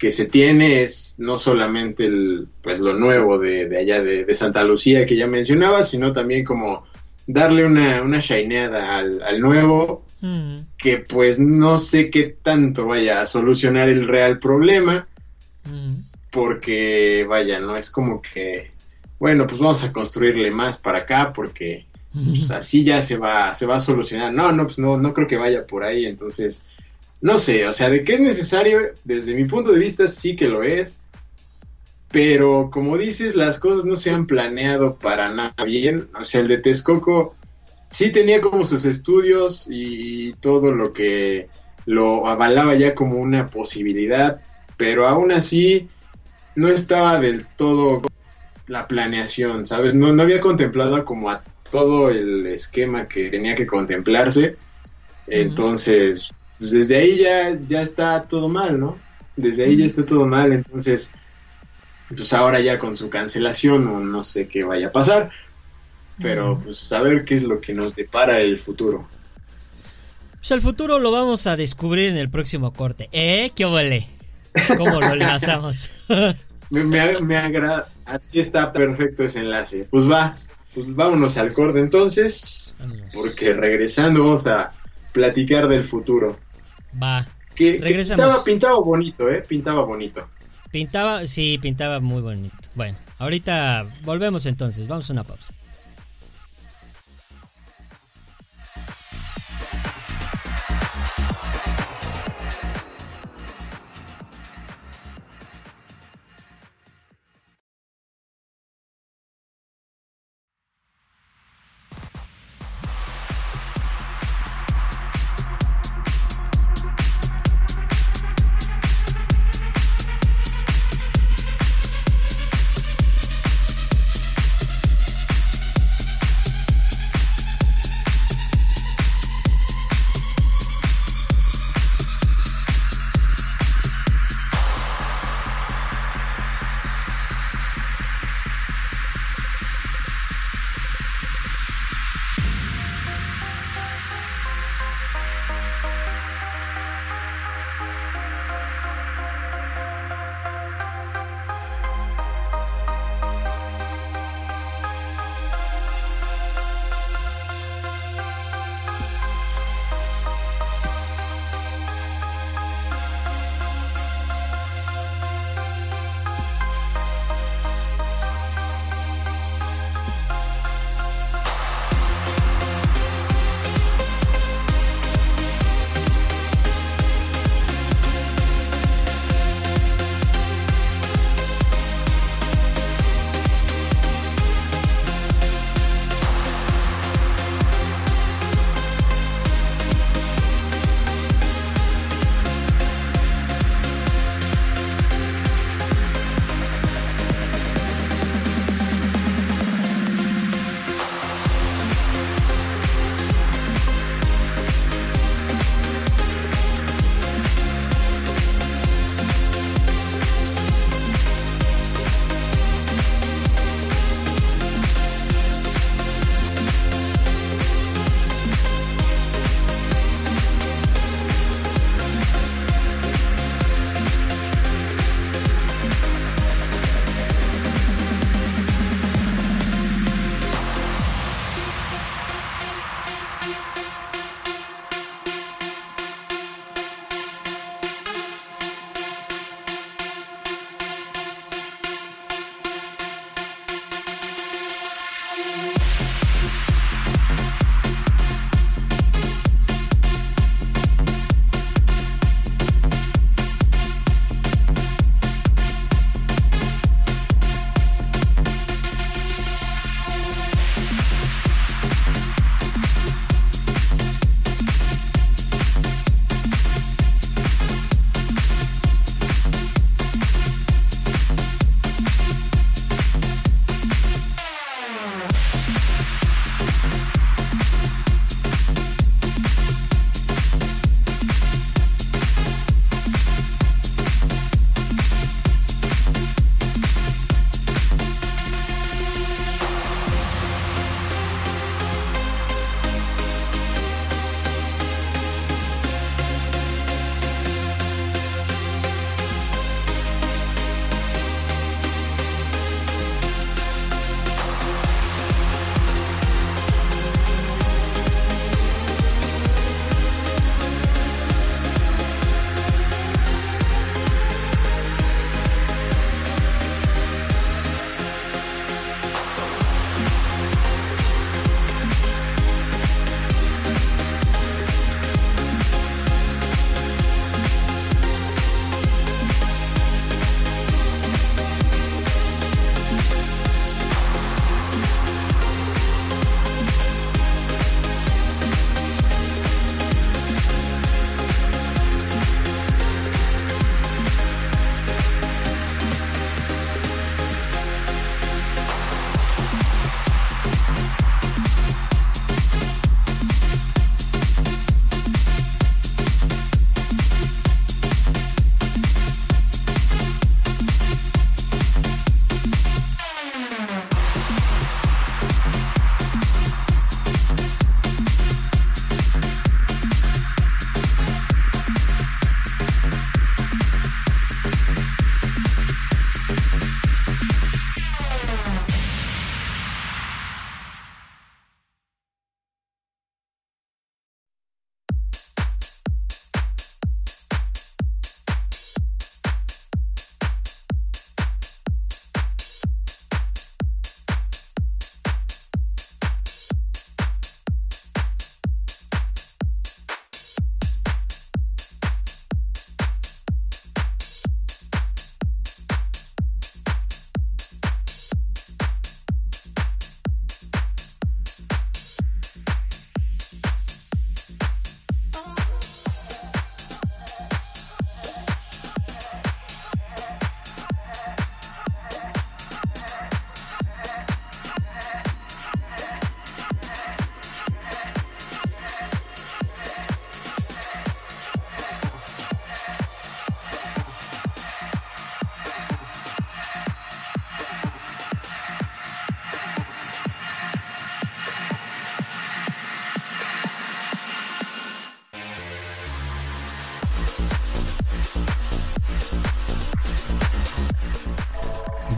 que 0.00 0.10
se 0.10 0.24
tiene 0.24 0.82
es 0.82 1.16
no 1.18 1.36
solamente 1.36 2.06
el, 2.06 2.48
pues 2.62 2.80
lo 2.80 2.94
nuevo 2.94 3.38
de, 3.38 3.68
de 3.68 3.78
allá 3.78 4.02
de, 4.02 4.24
de, 4.24 4.34
Santa 4.34 4.64
Lucía 4.64 5.04
que 5.04 5.14
ya 5.14 5.26
mencionaba, 5.26 5.82
sino 5.82 6.10
también 6.10 6.42
como 6.42 6.86
darle 7.26 7.66
una, 7.66 8.00
una 8.00 8.18
shineada 8.18 8.96
al, 8.96 9.22
al 9.22 9.40
nuevo, 9.42 10.06
mm. 10.22 10.56
que 10.78 11.04
pues 11.06 11.38
no 11.38 11.76
sé 11.76 12.08
qué 12.08 12.34
tanto 12.42 12.86
vaya 12.86 13.20
a 13.20 13.26
solucionar 13.26 13.90
el 13.90 14.08
real 14.08 14.38
problema, 14.38 15.06
mm. 15.64 15.96
porque 16.30 17.26
vaya, 17.28 17.60
no 17.60 17.76
es 17.76 17.90
como 17.90 18.22
que, 18.22 18.70
bueno, 19.18 19.46
pues 19.46 19.60
vamos 19.60 19.84
a 19.84 19.92
construirle 19.92 20.50
más 20.50 20.78
para 20.78 21.00
acá, 21.00 21.30
porque 21.34 21.84
pues, 22.14 22.50
así 22.50 22.84
ya 22.84 23.02
se 23.02 23.18
va, 23.18 23.52
se 23.52 23.66
va 23.66 23.76
a 23.76 23.80
solucionar. 23.80 24.32
No, 24.32 24.50
no, 24.50 24.64
pues 24.64 24.78
no, 24.78 24.96
no 24.96 25.12
creo 25.12 25.28
que 25.28 25.36
vaya 25.36 25.66
por 25.66 25.84
ahí, 25.84 26.06
entonces, 26.06 26.64
no 27.22 27.38
sé, 27.38 27.66
o 27.66 27.72
sea, 27.72 27.90
de 27.90 28.04
qué 28.04 28.14
es 28.14 28.20
necesario, 28.20 28.80
desde 29.04 29.34
mi 29.34 29.44
punto 29.44 29.72
de 29.72 29.78
vista 29.78 30.08
sí 30.08 30.36
que 30.36 30.48
lo 30.48 30.62
es, 30.62 31.00
pero 32.10 32.70
como 32.72 32.98
dices, 32.98 33.36
las 33.36 33.58
cosas 33.60 33.84
no 33.84 33.96
se 33.96 34.10
han 34.10 34.26
planeado 34.26 34.96
para 34.96 35.32
nada 35.32 35.64
bien. 35.64 36.08
O 36.18 36.24
sea, 36.24 36.40
el 36.40 36.48
de 36.48 36.58
Texcoco 36.58 37.36
sí 37.88 38.10
tenía 38.10 38.40
como 38.40 38.64
sus 38.64 38.84
estudios 38.84 39.66
y 39.70 40.32
todo 40.34 40.72
lo 40.72 40.92
que 40.92 41.48
lo 41.86 42.26
avalaba 42.26 42.74
ya 42.74 42.94
como 42.94 43.18
una 43.18 43.46
posibilidad, 43.46 44.40
pero 44.76 45.06
aún 45.06 45.30
así 45.30 45.88
no 46.56 46.68
estaba 46.68 47.20
del 47.20 47.46
todo 47.56 48.02
la 48.66 48.88
planeación, 48.88 49.66
¿sabes? 49.66 49.94
No, 49.94 50.12
no 50.12 50.22
había 50.22 50.40
contemplado 50.40 51.04
como 51.04 51.30
a 51.30 51.42
todo 51.70 52.10
el 52.10 52.46
esquema 52.46 53.06
que 53.06 53.30
tenía 53.30 53.54
que 53.54 53.66
contemplarse. 53.66 54.56
Entonces, 55.26 56.32
pues 56.60 56.72
desde 56.72 56.96
ahí 56.98 57.16
ya, 57.16 57.58
ya 57.66 57.80
está 57.80 58.22
todo 58.24 58.46
mal, 58.50 58.78
¿no? 58.78 58.98
Desde 59.34 59.64
ahí 59.64 59.78
ya 59.78 59.86
está 59.86 60.04
todo 60.04 60.26
mal. 60.26 60.52
Entonces, 60.52 61.10
pues 62.14 62.34
ahora 62.34 62.60
ya 62.60 62.78
con 62.78 62.94
su 62.94 63.08
cancelación 63.08 63.86
no, 63.86 63.98
no 64.00 64.22
sé 64.22 64.46
qué 64.46 64.62
vaya 64.62 64.88
a 64.88 64.92
pasar, 64.92 65.30
pero 66.20 66.60
pues 66.62 66.92
a 66.92 67.00
ver 67.00 67.24
qué 67.24 67.34
es 67.34 67.44
lo 67.44 67.62
que 67.62 67.72
nos 67.72 67.96
depara 67.96 68.40
el 68.40 68.58
futuro. 68.58 69.08
Pues 70.32 70.50
el 70.50 70.60
futuro 70.60 70.98
lo 70.98 71.10
vamos 71.10 71.46
a 71.46 71.56
descubrir 71.56 72.10
en 72.10 72.18
el 72.18 72.28
próximo 72.28 72.74
corte. 72.74 73.08
¿Eh? 73.12 73.52
¿Qué 73.56 73.64
vale? 73.64 74.06
¿Cómo 74.76 75.00
lo 75.00 75.14
enlazamos? 75.14 75.90
Me, 76.70 76.84
me, 76.84 77.20
me 77.20 77.36
agrada, 77.36 77.88
así 78.04 78.38
está 78.38 78.72
perfecto 78.72 79.24
ese 79.24 79.40
enlace. 79.40 79.88
Pues 79.90 80.08
va, 80.08 80.36
pues 80.72 80.94
vámonos 80.94 81.36
al 81.36 81.52
corte 81.52 81.80
entonces, 81.80 82.76
porque 83.12 83.54
regresando 83.54 84.22
vamos 84.22 84.46
a 84.46 84.72
platicar 85.12 85.66
del 85.66 85.82
futuro. 85.82 86.38
Va. 87.00 87.26
Que, 87.54 87.78
que 87.78 87.94
pintaba, 87.94 88.44
pintaba 88.44 88.80
bonito, 88.80 89.28
¿eh? 89.28 89.42
Pintaba 89.46 89.84
bonito. 89.84 90.28
Pintaba, 90.70 91.26
sí, 91.26 91.58
pintaba 91.60 92.00
muy 92.00 92.22
bonito. 92.22 92.56
Bueno, 92.74 92.96
ahorita 93.18 93.86
volvemos 94.02 94.46
entonces. 94.46 94.86
Vamos 94.86 95.10
a 95.10 95.12
una 95.12 95.24
pausa. 95.24 95.52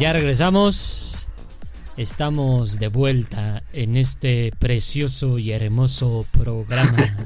Ya 0.03 0.13
regresamos. 0.13 1.29
Estamos 1.97 2.81
de 2.81 2.89
vuelta 2.89 3.63
en 3.73 3.97
este 3.97 4.51
precioso 4.59 5.39
y 5.39 5.53
hermoso 5.53 6.27
programa. 6.33 7.17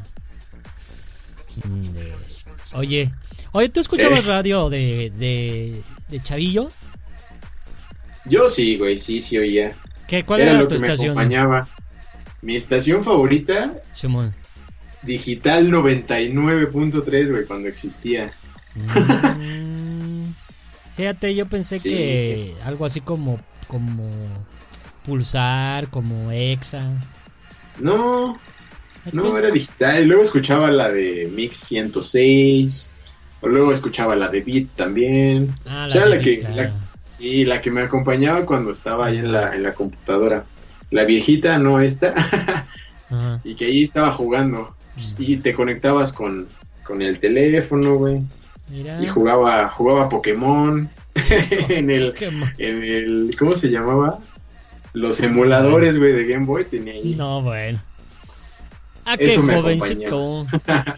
Oye, 2.75 3.11
oye, 3.53 3.69
¿tú 3.71 3.81
escuchabas 3.81 4.21
¿Qué? 4.21 4.27
radio 4.27 4.69
de, 4.69 5.11
de, 5.17 5.81
de 6.11 6.21
Chavillo? 6.21 6.69
Yo 8.27 8.47
sí, 8.51 8.77
güey, 8.77 8.99
sí, 8.99 9.23
sí 9.23 9.39
oía. 9.39 9.73
¿Qué, 10.07 10.23
¿Cuál 10.25 10.43
era, 10.43 10.51
era, 10.51 10.61
lo 10.61 10.69
tu 10.69 10.75
que 10.75 10.81
me 10.83 10.87
estación? 10.89 11.11
acompañaba. 11.13 11.67
Mi 12.43 12.57
estación 12.57 13.03
favorita, 13.03 13.81
Simón. 13.93 14.35
Digital 15.03 15.71
99.3, 15.71 17.31
güey, 17.31 17.47
cuando 17.47 17.69
existía. 17.69 18.31
Mm, 18.75 19.66
Fíjate, 20.97 21.35
yo 21.35 21.47
pensé 21.47 21.79
Sí. 21.79 21.91
que 21.91 22.55
algo 22.65 22.85
así 22.87 23.01
como, 23.01 23.39
como 23.69 24.09
Pulsar, 25.05 25.89
como 25.89 26.31
Exa. 26.33 26.85
No, 27.81 28.39
no, 29.13 29.39
era 29.39 29.51
digital. 29.51 30.05
Luego 30.07 30.23
escuchaba 30.23 30.71
la 30.71 30.89
de 30.91 31.31
Mix 31.35 31.59
106. 31.59 32.93
O 33.43 33.49
luego 33.49 33.71
escuchaba 33.71 34.17
la 34.17 34.29
de 34.29 34.41
Beat 34.41 34.69
también. 34.77 35.55
Ah, 35.69 35.87
O 35.89 35.93
sea, 35.93 36.07
la 36.07 36.19
que, 36.19 36.41
la- 36.43 36.73
sí, 37.09 37.45
la 37.45 37.61
que 37.61 37.71
me 37.71 37.83
acompañaba 37.83 38.47
cuando 38.47 38.73
estaba 38.73 39.07
ahí 39.07 39.19
en 39.19 39.31
la, 39.33 39.55
en 39.55 39.63
la 39.63 39.75
computadora. 39.75 40.47
La 40.91 41.05
viejita, 41.05 41.59
no 41.59 41.81
esta. 41.81 42.15
Ajá. 43.11 43.41
y 43.45 43.55
que 43.55 43.67
ahí 43.67 43.83
estaba 43.83 44.11
jugando. 44.11 44.75
Y 45.19 45.37
te 45.37 45.53
conectabas 45.53 46.13
con, 46.13 46.49
con 46.83 47.03
el 47.03 47.21
teléfono, 47.21 47.97
güey. 47.97 48.23
Mira. 48.69 49.03
Y 49.03 49.07
jugaba, 49.07 49.69
jugaba 49.71 50.09
Pokémon. 50.09 50.89
en 51.69 51.91
el, 51.91 52.15
en 52.59 52.83
el, 52.85 53.37
¿cómo 53.39 53.55
se 53.55 53.71
llamaba? 53.71 54.19
Los 54.93 55.21
emuladores, 55.21 55.99
güey, 55.99 56.13
de 56.13 56.27
Game 56.27 56.47
Boy 56.47 56.65
tenía 56.65 56.95
ahí. 56.95 57.15
No, 57.15 57.43
bueno. 57.43 57.81
Ah, 59.05 59.17
qué 59.17 59.27
Eso 59.27 59.43
me 59.43 59.55
jovencito. 59.55 60.47
Pero- 60.65 60.95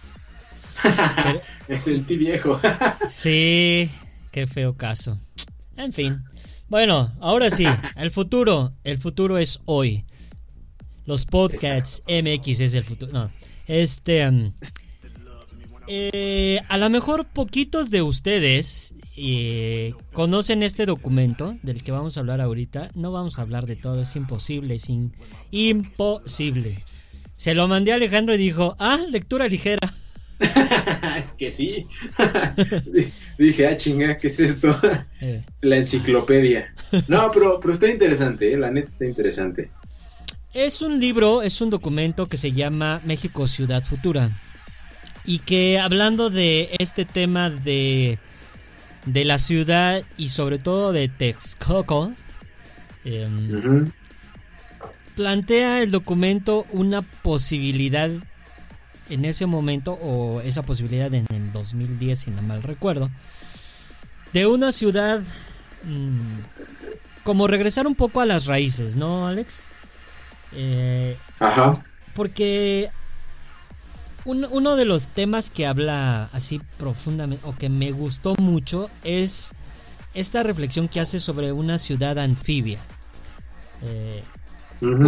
Me 1.69 1.79
sentí 1.81 2.17
viejo. 2.17 2.59
sí, 3.09 3.91
qué 4.31 4.47
feo 4.47 4.77
caso. 4.77 5.19
En 5.77 5.93
fin. 5.93 6.23
Bueno, 6.69 7.13
ahora 7.21 7.51
sí, 7.51 7.67
el 7.97 8.11
futuro. 8.11 8.73
El 8.85 8.99
futuro 8.99 9.37
es 9.39 9.61
hoy. 9.67 10.05
Los 11.05 11.27
podcasts 11.27 12.03
MX 12.07 12.61
es 12.61 12.75
el 12.75 12.85
futuro. 12.85 13.13
No, 13.13 13.31
este. 13.67 14.31
mm, 14.31 14.53
eh, 15.89 16.61
a 16.69 16.77
lo 16.79 16.91
mejor 16.91 17.27
poquitos 17.27 17.91
de 17.91 18.03
ustedes 18.03 18.95
eh, 19.17 19.95
conocen 20.13 20.63
este 20.63 20.87
documento 20.87 21.57
del 21.63 21.83
que 21.83 21.93
vamos 21.93 22.17
a 22.17 22.21
hablar 22.21 22.41
ahorita. 22.41 22.91
No 22.95 23.11
vamos 23.13 23.39
a 23.39 23.43
hablar 23.43 23.67
de 23.67 23.77
todo, 23.77 24.03
es 24.03 24.15
imposible, 24.17 24.75
es 24.77 24.89
in- 24.89 25.13
imposible. 25.51 26.85
Se 27.37 27.55
lo 27.55 27.69
mandé 27.69 27.93
a 27.93 27.97
Alejandro 27.97 28.35
y 28.35 28.39
dijo, 28.39 28.77
ah, 28.79 28.99
lectura 29.09 29.49
ligera. 29.49 29.93
es 31.19 31.33
que 31.33 31.51
sí. 31.51 31.87
Dije, 33.39 33.67
ah, 33.67 33.77
chinga, 33.77 34.19
¿qué 34.19 34.29
es 34.29 34.41
esto? 34.41 34.77
Eh, 35.21 35.45
La 35.63 35.77
enciclopedia. 35.77 36.75
No, 37.09 37.31
pero, 37.33 37.59
pero 37.61 37.73
está 37.73 37.89
interesante, 37.91 38.53
¿eh? 38.53 38.57
la 38.57 38.71
neta 38.71 38.89
está 38.89 39.05
interesante. 39.07 39.71
Es 40.55 40.81
un 40.83 40.99
libro, 40.99 41.43
es 41.43 41.61
un 41.61 41.71
documento 41.71 42.27
que 42.27 42.37
se 42.37 42.53
llama 42.53 43.01
México 43.05 43.47
Ciudad 43.47 43.83
Futura. 43.85 44.41
Y 45.29 45.41
que 45.41 45.79
hablando 45.79 46.31
de 46.31 46.75
este 46.79 47.05
tema 47.05 47.51
de, 47.51 48.19
de 49.05 49.25
la 49.27 49.37
ciudad 49.37 50.03
y 50.17 50.31
sobre 50.31 50.59
todo 50.59 50.91
de 50.91 51.11
Texcoco, 51.11 52.15
em, 53.05 53.91
plantea 55.15 55.83
el 55.83 55.91
documento 55.91 56.65
una 56.71 57.03
posibilidad 57.03 58.09
en 59.11 59.25
ese 59.27 59.45
momento, 59.45 59.99
o 60.01 60.41
esa 60.41 60.63
posibilidad 60.63 61.13
en 61.13 61.27
el 61.31 61.53
2010, 61.53 62.19
si 62.21 62.31
no 62.31 62.41
mal 62.41 62.63
recuerdo, 62.63 63.11
de 64.33 64.47
una 64.47 64.73
ciudad 64.73 65.21
mm, 65.85 66.39
como 67.23 67.49
regresar 67.49 67.87
un 67.87 67.97
poco 67.97 68.23
a 68.23 68.25
las 68.25 68.47
raíces, 68.47 68.97
¿no, 68.97 69.27
Alex? 69.27 69.65
Eh, 70.55 71.19
Ajá. 71.39 71.85
porque 72.15 72.89
un- 74.29 74.47
uno 74.51 74.77
de 74.77 74.85
los 74.85 75.07
temas 75.07 75.51
que 75.51 75.67
habla 75.67 76.29
así 76.33 76.61
profundamente, 76.79 77.45
o 77.47 77.55
que 77.57 77.69
me 77.69 77.91
gustó 77.93 78.35
mucho, 78.39 78.91
es 79.05 79.53
esta 80.15 80.43
reflexión 80.43 80.89
que 80.89 81.01
hace 81.01 81.19
sobre 81.21 81.53
una 81.53 81.79
ciudad 81.79 82.19
anfibia. 82.19 82.79
Eh, 83.83 84.23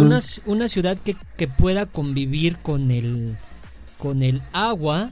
una, 0.01 0.17
ci- 0.17 0.41
una 0.45 0.67
ciudad 0.67 0.97
que, 0.97 1.15
que 1.37 1.47
pueda 1.47 1.85
convivir 1.85 2.57
con 2.57 2.91
el, 2.91 3.35
con 3.97 4.23
el 4.23 4.41
agua 4.53 5.11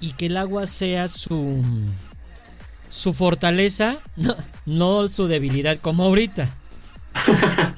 y 0.00 0.12
que 0.12 0.26
el 0.26 0.36
agua 0.36 0.66
sea 0.66 1.08
su, 1.08 1.62
su 2.90 3.12
fortaleza, 3.14 3.96
no, 4.16 4.36
no 4.66 5.08
su 5.08 5.26
debilidad 5.26 5.78
como 5.78 6.04
ahorita. 6.04 6.48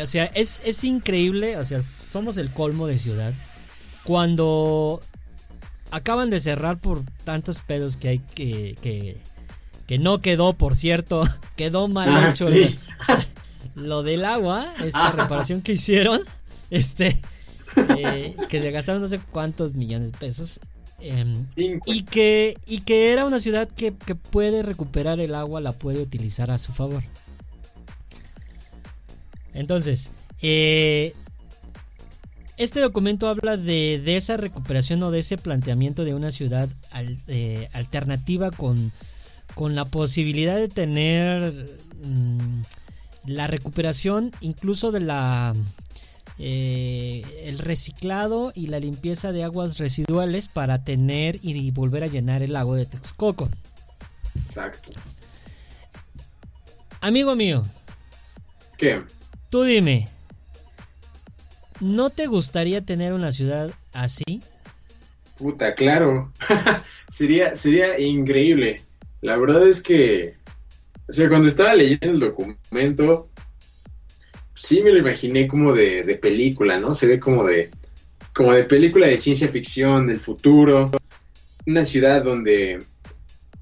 O 0.00 0.06
sea, 0.06 0.26
es, 0.26 0.62
es 0.64 0.84
increíble, 0.84 1.56
o 1.56 1.64
sea, 1.64 1.82
somos 1.82 2.36
el 2.38 2.50
colmo 2.52 2.86
de 2.86 2.98
ciudad. 2.98 3.34
Cuando 4.08 5.02
acaban 5.90 6.30
de 6.30 6.40
cerrar 6.40 6.78
por 6.80 7.02
tantos 7.24 7.58
pedos 7.60 7.98
que 7.98 8.08
hay 8.08 8.18
que, 8.20 8.74
que, 8.80 9.18
que 9.86 9.98
no 9.98 10.20
quedó, 10.20 10.54
por 10.54 10.74
cierto, 10.76 11.24
quedó 11.56 11.88
mal 11.88 12.08
Ah, 12.16 12.30
hecho 12.30 12.48
sí. 12.48 12.78
lo 13.74 14.02
del 14.02 14.24
agua, 14.24 14.72
esta 14.82 15.08
Ah. 15.08 15.12
reparación 15.12 15.60
que 15.60 15.72
hicieron, 15.72 16.22
este, 16.70 17.20
eh, 17.98 18.34
que 18.48 18.62
se 18.62 18.70
gastaron 18.70 19.02
no 19.02 19.08
sé 19.08 19.18
cuántos 19.30 19.74
millones 19.74 20.12
de 20.12 20.16
pesos. 20.18 20.58
em, 21.00 21.44
y 21.84 22.04
que, 22.04 22.56
y 22.66 22.80
que 22.80 23.12
era 23.12 23.26
una 23.26 23.38
ciudad 23.40 23.68
que, 23.68 23.92
que 23.94 24.14
puede 24.14 24.62
recuperar 24.62 25.20
el 25.20 25.34
agua, 25.34 25.60
la 25.60 25.72
puede 25.72 26.00
utilizar 26.00 26.50
a 26.50 26.56
su 26.56 26.72
favor. 26.72 27.02
Entonces, 29.52 30.10
eh, 30.40 31.14
este 32.58 32.80
documento 32.80 33.28
habla 33.28 33.56
de, 33.56 34.00
de 34.04 34.16
esa 34.16 34.36
recuperación 34.36 35.02
o 35.02 35.10
de 35.10 35.20
ese 35.20 35.38
planteamiento 35.38 36.04
de 36.04 36.14
una 36.14 36.32
ciudad 36.32 36.68
al- 36.90 37.22
eh, 37.28 37.68
alternativa 37.72 38.50
con, 38.50 38.92
con 39.54 39.74
la 39.74 39.84
posibilidad 39.84 40.56
de 40.56 40.68
tener 40.68 41.66
mm, 42.04 42.62
la 43.26 43.46
recuperación 43.46 44.32
incluso 44.40 44.90
de 44.92 45.00
la 45.00 45.54
eh, 46.40 47.22
el 47.44 47.58
reciclado 47.58 48.52
y 48.54 48.68
la 48.68 48.78
limpieza 48.78 49.32
de 49.32 49.42
aguas 49.44 49.78
residuales 49.78 50.46
para 50.48 50.84
tener 50.84 51.38
y 51.42 51.70
volver 51.72 52.04
a 52.04 52.06
llenar 52.06 52.42
el 52.42 52.52
lago 52.52 52.76
de 52.76 52.86
Texcoco. 52.86 53.48
Exacto. 54.44 54.92
Amigo 57.00 57.34
mío, 57.34 57.62
¿Qué? 58.76 59.02
tú 59.50 59.62
dime, 59.64 60.08
¿no 61.80 62.10
te 62.10 62.26
gustaría 62.26 62.84
tener 62.84 63.12
una 63.12 63.32
ciudad 63.32 63.70
así? 63.92 64.42
Puta, 65.36 65.74
claro. 65.74 66.32
sería, 67.08 67.54
sería 67.54 67.98
increíble. 67.98 68.82
La 69.20 69.36
verdad 69.36 69.66
es 69.68 69.82
que, 69.82 70.34
o 71.08 71.12
sea, 71.12 71.28
cuando 71.28 71.48
estaba 71.48 71.74
leyendo 71.74 72.06
el 72.06 72.20
documento, 72.20 73.30
sí 74.54 74.82
me 74.82 74.92
lo 74.92 74.98
imaginé 74.98 75.46
como 75.46 75.72
de, 75.72 76.02
de 76.02 76.14
película, 76.16 76.80
¿no? 76.80 76.94
Se 76.94 77.06
ve 77.06 77.20
como 77.20 77.44
de, 77.44 77.70
como 78.34 78.52
de 78.52 78.64
película 78.64 79.06
de 79.06 79.18
ciencia 79.18 79.48
ficción, 79.48 80.06
del 80.06 80.20
futuro. 80.20 80.90
Una 81.66 81.84
ciudad 81.84 82.24
donde 82.24 82.78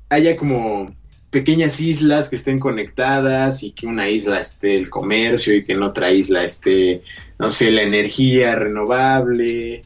haya 0.09 0.37
como 0.37 0.95
pequeñas 1.39 1.81
islas 1.81 2.29
que 2.31 2.37
estén 2.37 2.59
conectadas 2.59 3.63
y 3.63 3.73
que 3.73 3.87
una 3.87 4.09
isla 4.09 4.41
esté 4.41 4.77
el 4.77 4.89
comercio 4.89 5.55
y 5.55 5.65
que 5.65 5.73
en 5.75 5.83
otra 5.83 6.11
isla 6.11 6.43
esté, 6.45 7.03
no 7.39 7.51
sé, 7.51 7.71
la 7.71 7.83
energía 7.83 8.55
renovable 8.55 9.83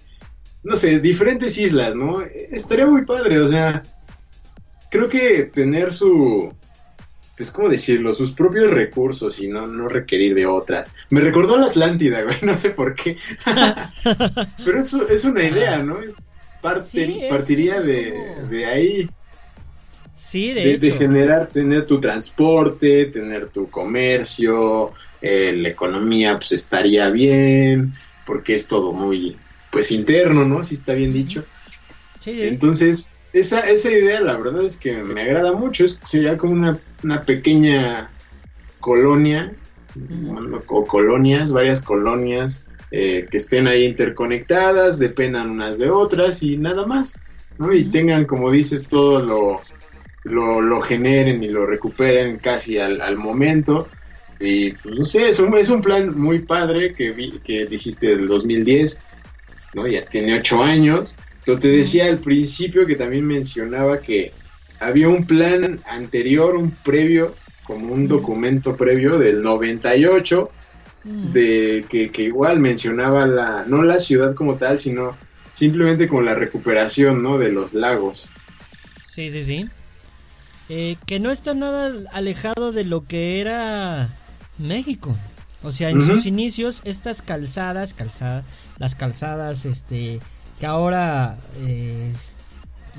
no 0.63 0.77
sé, 0.77 1.01
diferentes 1.01 1.57
islas, 1.57 1.95
¿no? 1.97 2.21
Estaría 2.53 2.87
muy 2.87 3.05
padre, 3.07 3.41
o 3.41 3.49
sea, 3.49 3.83
creo 4.91 5.09
que 5.09 5.45
tener 5.45 5.91
su, 5.91 6.53
pues, 7.35 7.51
¿cómo 7.51 7.71
decirlo? 7.71 8.13
Sus 8.13 8.33
propios 8.33 8.71
recursos 8.71 9.41
y 9.41 9.49
no, 9.49 9.65
no 9.67 9.89
requerir 9.89 10.35
de 10.35 10.45
otras. 10.45 10.95
Me 11.09 11.21
recordó 11.23 11.55
a 11.55 11.61
la 11.61 11.67
Atlántida, 11.69 12.23
güey, 12.27 12.37
no 12.43 12.55
sé 12.59 12.71
por 12.71 12.95
qué. 12.95 13.17
Pero 14.65 14.79
eso 14.79 15.09
es 15.09 15.25
una 15.25 15.45
idea, 15.45 15.83
¿no? 15.83 15.99
Es 16.03 16.17
parte- 16.61 17.07
Sí, 17.07 17.19
es- 17.23 17.31
partiría 17.31 17.79
es 17.79 17.87
de, 17.87 18.15
de 18.51 18.67
ahí, 18.67 19.11
Sí, 20.21 20.53
de, 20.53 20.65
de, 20.65 20.79
de 20.79 20.89
hecho. 20.89 20.99
generar, 20.99 21.49
tener 21.49 21.87
tu 21.87 21.99
transporte, 21.99 23.07
tener 23.07 23.47
tu 23.49 23.69
comercio, 23.69 24.93
eh, 25.21 25.53
la 25.57 25.71
economía 25.71 26.39
pues 26.39 26.53
estaría 26.53 27.09
bien, 27.11 27.91
porque 28.27 28.55
es 28.55 28.69
todo 28.69 28.93
muy, 28.93 29.37
pues 29.71 29.91
interno, 29.91 30.45
¿no? 30.45 30.63
Si 30.63 30.75
está 30.75 30.93
bien 30.93 31.13
dicho. 31.13 31.45
Sí, 32.21 32.35
sí. 32.35 32.43
Entonces, 32.43 33.15
esa, 33.33 33.61
esa 33.61 33.91
idea 33.91 34.21
la 34.21 34.37
verdad 34.37 34.65
es 34.65 34.77
que 34.77 34.99
me 35.03 35.23
agrada 35.23 35.53
mucho. 35.53 35.85
Es, 35.85 35.99
sería 36.05 36.37
como 36.37 36.53
una, 36.53 36.79
una 37.03 37.23
pequeña 37.23 38.11
colonia 38.79 39.53
o 40.69 40.85
colonias, 40.85 41.51
varias 41.51 41.83
colonias 41.83 42.67
eh, 42.91 43.27
que 43.31 43.37
estén 43.37 43.67
ahí 43.67 43.85
interconectadas, 43.85 44.99
dependan 44.99 45.51
unas 45.51 45.79
de 45.79 45.91
otras 45.91 46.43
y 46.43 46.57
nada 46.57 46.87
más, 46.87 47.23
¿no? 47.59 47.73
Y 47.73 47.89
tengan, 47.89 48.25
como 48.25 48.51
dices, 48.51 48.87
todo 48.87 49.21
lo, 49.21 49.61
lo, 50.31 50.61
lo 50.61 50.81
generen 50.81 51.43
y 51.43 51.49
lo 51.49 51.67
recuperen 51.67 52.39
casi 52.39 52.79
al, 52.79 53.01
al 53.01 53.17
momento. 53.17 53.89
Y 54.39 54.73
pues 54.73 54.99
no 54.99 55.05
sé, 55.05 55.29
es 55.29 55.39
un, 55.39 55.57
es 55.57 55.69
un 55.69 55.83
plan 55.83 56.19
muy 56.19 56.41
padre 56.41 56.95
que, 56.95 57.11
vi, 57.13 57.41
que 57.45 57.67
dijiste 57.67 58.09
del 58.09 58.27
2010, 58.27 59.03
¿no? 59.75 59.87
Ya 59.87 60.05
tiene 60.07 60.39
ocho 60.39 60.63
años. 60.63 61.17
Lo 61.47 61.59
te 61.59 61.69
decía 61.69 62.07
al 62.07 62.19
principio 62.19 62.87
que 62.87 62.97
también 62.97 63.27
mencionaba 63.27 64.01
que 64.01 64.31
había 64.79 65.09
un 65.09 65.27
plan 65.27 65.81
anterior, 65.87 66.57
un 66.57 66.71
previo, 66.71 67.35
como 67.65 67.93
un 67.93 68.09
documento 68.09 68.77
previo 68.77 69.19
del 69.19 69.43
98, 69.43 70.51
de 71.05 71.85
que, 71.89 72.11
que, 72.11 72.25
igual 72.25 72.61
mencionaba 72.61 73.27
la, 73.27 73.65
no 73.67 73.83
la 73.83 73.99
ciudad 73.99 74.35
como 74.35 74.57
tal, 74.57 74.79
sino 74.79 75.17
simplemente 75.53 76.09
con 76.09 76.25
la 76.25 76.35
recuperación, 76.35 77.23
¿no? 77.23 77.39
De 77.39 77.51
los 77.51 77.75
lagos. 77.75 78.31
Sí, 79.05 79.31
sí, 79.31 79.43
sí. 79.43 79.69
Eh, 80.73 80.97
que 81.05 81.19
no 81.19 81.33
está 81.33 81.53
nada 81.53 81.93
alejado 82.13 82.71
de 82.71 82.85
lo 82.85 83.05
que 83.05 83.41
era 83.41 84.09
México. 84.57 85.17
O 85.65 85.73
sea, 85.73 85.91
en 85.91 85.99
uh 85.99 86.01
-huh. 86.01 86.07
sus 86.07 86.27
inicios, 86.27 86.81
estas 86.85 87.23
calzadas, 87.23 87.93
calzadas, 87.93 88.45
las 88.79 88.95
calzadas, 88.95 89.65
este, 89.65 90.21
que 90.61 90.67
ahora 90.67 91.39
eh, 91.59 92.13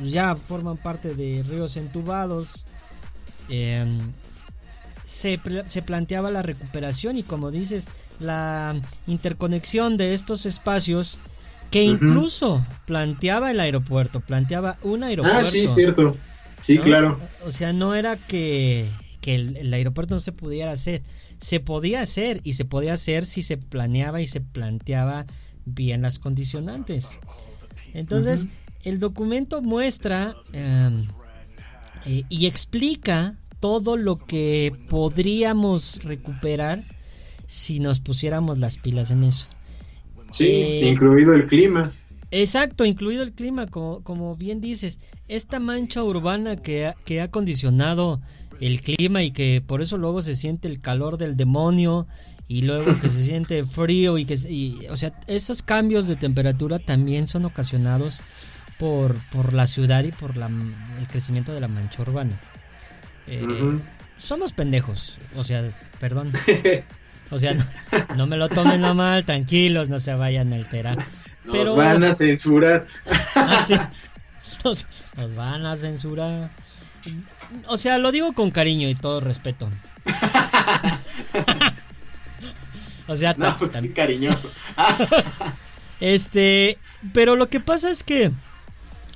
ya 0.04 0.36
forman 0.36 0.76
parte 0.76 1.16
de 1.16 1.46
ríos 1.48 1.78
entubados, 1.78 2.66
eh, 3.48 3.86
se, 5.06 5.40
se, 5.66 5.82
planteaba 5.82 6.30
la 6.30 6.42
recuperación 6.42 7.16
y 7.16 7.24
como 7.24 7.52
dices, 7.52 7.88
la 8.20 8.76
interconexión 9.08 9.96
de 9.96 10.14
estos 10.14 10.46
espacios 10.46 11.20
que 11.72 11.84
incluso 11.84 12.56
uh 12.56 12.60
-huh. 12.60 12.86
planteaba 12.86 13.50
el 13.50 13.62
aeropuerto, 13.62 14.20
planteaba 14.20 14.78
un 14.84 15.06
aeropuerto. 15.06 15.40
Ah, 15.40 15.46
sí, 15.46 15.68
cierto. 15.68 16.18
Sí, 16.62 16.78
¿no? 16.78 16.84
claro. 16.84 17.20
O 17.44 17.52
sea, 17.52 17.74
no 17.74 17.94
era 17.94 18.16
que, 18.16 18.88
que 19.20 19.36
el, 19.36 19.58
el, 19.58 19.74
aeropuerto 19.74 20.16
no 20.16 20.22
se 20.22 20.32
pudiera 20.32 20.72
hacer, 20.72 21.04
se 21.40 21.60
podía 21.60 22.02
hacer 22.02 22.40
y 22.44 22.54
se 22.54 22.66
podía 22.66 22.94
hacer 22.94 23.26
si 23.26 23.42
se 23.42 23.58
planeaba 23.58 24.22
y 24.22 24.28
se 24.28 24.42
planteaba 24.42 25.26
bien 25.66 26.02
las 26.02 26.20
condicionantes. 26.20 27.10
Entonces, 27.94 28.44
uh 28.44 28.48
-huh. 28.48 28.52
el 28.84 29.00
documento 29.00 29.62
muestra 29.62 30.36
eh, 30.54 30.90
eh, 32.06 32.24
y 32.30 32.46
explica 32.46 33.36
todo 33.60 33.98
lo 33.98 34.18
que 34.18 34.74
podríamos 34.90 36.04
recuperar 36.04 36.82
si 37.48 37.80
nos 37.80 38.00
pusiéramos 38.00 38.60
las 38.60 38.78
pilas 38.78 39.12
en 39.12 39.24
eso. 39.24 39.48
Sí, 40.32 40.46
eh, 40.46 40.90
incluido 40.90 41.34
el 41.34 41.46
clima. 41.46 41.94
Exacto, 42.32 42.86
incluido 42.86 43.24
el 43.24 43.34
clima, 43.34 43.68
como, 43.68 44.04
como 44.04 44.38
bien 44.38 44.62
dices, 44.62 45.00
esta 45.28 45.60
mancha 45.60 46.02
urbana 46.02 46.56
que 46.56 46.88
ha, 46.88 46.94
que 46.94 47.20
ha 47.22 47.30
condicionado 47.30 48.22
el 48.62 48.82
clima 48.82 49.22
y 49.24 49.32
que 49.32 49.62
por 49.66 49.82
eso 49.82 49.98
luego 49.98 50.22
se 50.22 50.36
siente 50.36 50.70
el 50.70 50.80
calor 50.80 51.18
del 51.18 51.36
demonio 51.36 52.08
y 52.48 52.62
luego 52.62 52.98
que 53.02 53.10
se 53.10 53.26
siente 53.26 53.66
frío 53.66 54.18
y 54.18 54.26
que 54.26 54.36
y, 54.36 54.88
o 54.90 54.96
sea 54.96 55.14
esos 55.28 55.62
cambios 55.62 56.08
de 56.08 56.16
temperatura 56.16 56.80
también 56.80 57.28
son 57.28 57.44
ocasionados 57.46 58.22
por, 58.80 59.16
por 59.32 59.54
la 59.54 59.68
ciudad 59.68 60.04
y 60.06 60.12
por 60.12 60.38
la, 60.38 60.48
el 60.48 61.08
crecimiento 61.08 61.54
de 61.54 61.60
la 61.60 61.68
mancha 61.68 62.02
urbana. 62.02 62.40
Eh, 63.28 63.44
uh 63.44 63.48
-huh. 63.48 63.82
somos 64.18 64.54
pendejos 64.54 65.18
o 65.36 65.44
sea 65.44 65.68
perdón. 66.00 66.32
O 67.34 67.40
sea 67.40 67.54
no, 67.54 67.64
no, 68.18 68.28
me 68.28 68.36
lo 68.36 68.50
tomen 68.50 68.84
a 68.84 68.94
mal 68.94 69.24
tranquilos 69.24 69.88
no 69.88 70.00
se 70.00 70.14
vayan 70.14 70.52
a 70.52 70.58
alterar 70.58 70.98
nos 71.44 71.56
pero 71.56 71.76
van 71.76 72.04
a 72.04 72.14
censurar 72.14 72.88
ah, 73.36 73.64
sí. 73.68 73.76
nos, 74.64 74.86
nos 75.18 75.36
van 75.36 75.66
a 75.66 75.76
censurar 75.76 76.52
o 77.68 77.78
sea, 77.78 77.98
lo 77.98 78.12
digo 78.12 78.34
con 78.34 78.52
cariño 78.52 78.90
y 78.90 78.96
todo 78.96 79.20
respeto. 79.20 79.70
o 83.08 83.16
sea, 83.16 83.34
no, 83.38 83.58
pues 83.58 83.72
tan 83.72 83.88
cariñoso. 83.90 84.52
este, 86.00 86.78
pero 87.14 87.36
lo 87.36 87.50
que 87.50 87.60
pasa 87.60 87.90
es 87.90 88.04
que 88.04 88.32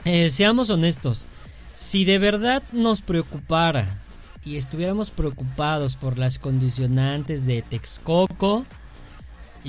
eh, 0.06 0.30
seamos 0.30 0.70
honestos, 0.70 1.26
si 1.74 2.06
de 2.06 2.18
verdad 2.18 2.64
nos 2.72 3.02
preocupara 3.02 4.00
y 4.44 4.58
estuviéramos 4.58 5.12
preocupados 5.12 5.96
por 5.96 6.18
las 6.18 6.40
condicionantes 6.40 7.46
de 7.46 7.62
Texcoco, 7.62 8.66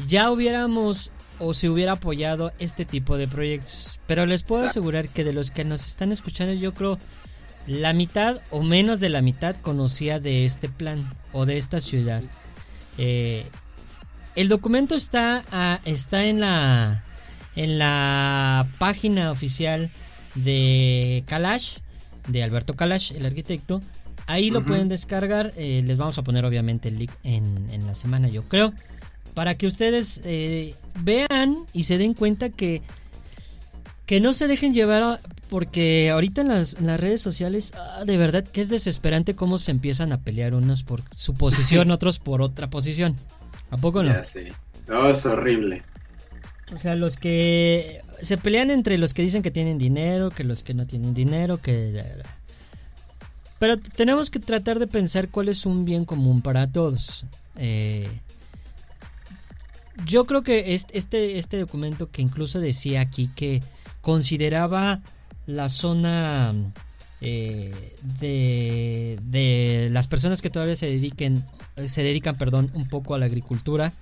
ya 0.06 0.30
hubiéramos 0.30 1.10
o 1.38 1.54
se 1.54 1.68
hubiera 1.68 1.92
apoyado 1.92 2.52
este 2.58 2.84
tipo 2.84 3.16
de 3.16 3.28
proyectos. 3.28 3.98
Pero 4.06 4.26
les 4.26 4.42
puedo 4.42 4.64
asegurar 4.64 5.08
que 5.08 5.24
de 5.24 5.32
los 5.32 5.50
que 5.50 5.64
nos 5.64 5.86
están 5.86 6.12
escuchando, 6.12 6.54
yo 6.54 6.74
creo 6.74 6.98
la 7.66 7.92
mitad 7.92 8.40
o 8.50 8.62
menos 8.62 9.00
de 9.00 9.08
la 9.08 9.22
mitad 9.22 9.56
conocía 9.56 10.20
de 10.20 10.44
este 10.44 10.68
plan 10.68 11.12
o 11.32 11.46
de 11.46 11.56
esta 11.56 11.80
ciudad. 11.80 12.22
Eh, 12.98 13.44
el 14.36 14.48
documento 14.48 14.94
está, 14.94 15.44
uh, 15.52 15.88
está 15.88 16.24
en, 16.26 16.40
la, 16.40 17.04
en 17.56 17.78
la 17.78 18.66
página 18.78 19.30
oficial 19.30 19.90
de 20.34 21.24
Kalash, 21.26 21.78
de 22.28 22.42
Alberto 22.42 22.74
Kalash, 22.76 23.12
el 23.12 23.26
arquitecto. 23.26 23.80
Ahí 24.26 24.44
uh 24.44 24.50
-huh. 24.50 24.52
lo 24.54 24.64
pueden 24.66 24.88
descargar. 24.88 25.52
Eh, 25.56 25.82
les 25.84 25.96
vamos 25.96 26.18
a 26.18 26.22
poner 26.22 26.44
obviamente 26.44 26.88
el 26.88 26.98
link 26.98 27.12
en, 27.22 27.68
en, 27.70 27.86
la 27.86 27.94
semana, 27.94 28.28
yo 28.28 28.42
creo. 28.44 28.72
Para 29.36 29.54
que 29.58 29.66
ustedes 29.66 30.18
eh, 30.24 30.74
vean 31.02 31.58
y 31.74 31.82
se 31.82 31.98
den 31.98 32.14
cuenta 32.14 32.48
que 32.48 32.80
que 34.06 34.18
no 34.18 34.32
se 34.32 34.46
dejen 34.46 34.72
llevar 34.72 35.20
porque 35.50 36.08
ahorita 36.10 36.40
en 36.40 36.48
las, 36.48 36.74
en 36.74 36.86
las 36.86 36.98
redes 36.98 37.20
sociales 37.20 37.74
ah, 37.76 38.04
de 38.06 38.16
verdad 38.16 38.44
que 38.44 38.62
es 38.62 38.70
desesperante 38.70 39.36
cómo 39.36 39.58
se 39.58 39.72
empiezan 39.72 40.10
a 40.12 40.22
pelear 40.22 40.54
unos 40.54 40.84
por 40.84 41.02
su 41.14 41.34
posición, 41.34 41.90
otros 41.90 42.18
por 42.18 42.40
otra 42.40 42.70
posición. 42.70 43.14
¿A 43.68 43.76
poco 43.76 44.02
no? 44.02 44.14
Ya 44.14 44.22
sé. 44.22 44.54
No, 44.88 45.10
es 45.10 45.26
horrible. 45.26 45.82
O 46.72 46.78
sea, 46.78 46.94
los 46.94 47.18
que 47.18 48.00
se 48.22 48.38
pelean 48.38 48.70
entre 48.70 48.96
los 48.96 49.12
que 49.12 49.20
dicen 49.20 49.42
que 49.42 49.50
tienen 49.50 49.76
dinero, 49.76 50.30
que 50.30 50.44
los 50.44 50.62
que 50.62 50.72
no 50.72 50.86
tienen 50.86 51.12
dinero, 51.12 51.60
que 51.60 52.02
pero 53.58 53.78
tenemos 53.78 54.30
que 54.30 54.38
tratar 54.38 54.78
de 54.78 54.86
pensar 54.86 55.28
cuál 55.28 55.50
es 55.50 55.66
un 55.66 55.84
bien 55.84 56.06
común 56.06 56.40
para 56.40 56.66
todos. 56.66 57.26
Eh, 57.56 58.08
yo 60.04 60.24
creo 60.24 60.42
que 60.42 60.74
este, 60.74 61.38
este 61.38 61.58
documento 61.58 62.10
que 62.10 62.22
incluso 62.22 62.60
decía 62.60 63.00
aquí 63.00 63.30
que 63.34 63.62
consideraba 64.00 65.00
la 65.46 65.68
zona 65.68 66.52
eh, 67.20 67.94
de, 68.20 69.18
de, 69.22 69.88
las 69.90 70.06
personas 70.06 70.42
que 70.42 70.50
todavía 70.50 70.76
se 70.76 70.86
dediquen 70.86 71.42
se 71.86 72.02
dedican 72.02 72.36
perdón 72.36 72.70
un 72.74 72.88
poco 72.88 73.14
a 73.14 73.18
la 73.18 73.26
agricultura 73.26 73.92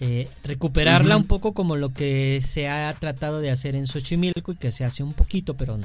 eh, 0.00 0.28
recuperarla 0.44 1.16
uh 1.16 1.18
-huh. 1.18 1.22
un 1.22 1.28
poco 1.28 1.54
como 1.54 1.76
lo 1.76 1.92
que 1.92 2.40
se 2.40 2.68
ha 2.68 2.92
tratado 2.94 3.40
de 3.40 3.50
hacer 3.50 3.74
en 3.74 3.86
Xochimilco 3.86 4.52
y 4.52 4.56
que 4.56 4.70
se 4.70 4.84
hace 4.84 5.02
un 5.02 5.12
poquito 5.12 5.56
pero 5.56 5.78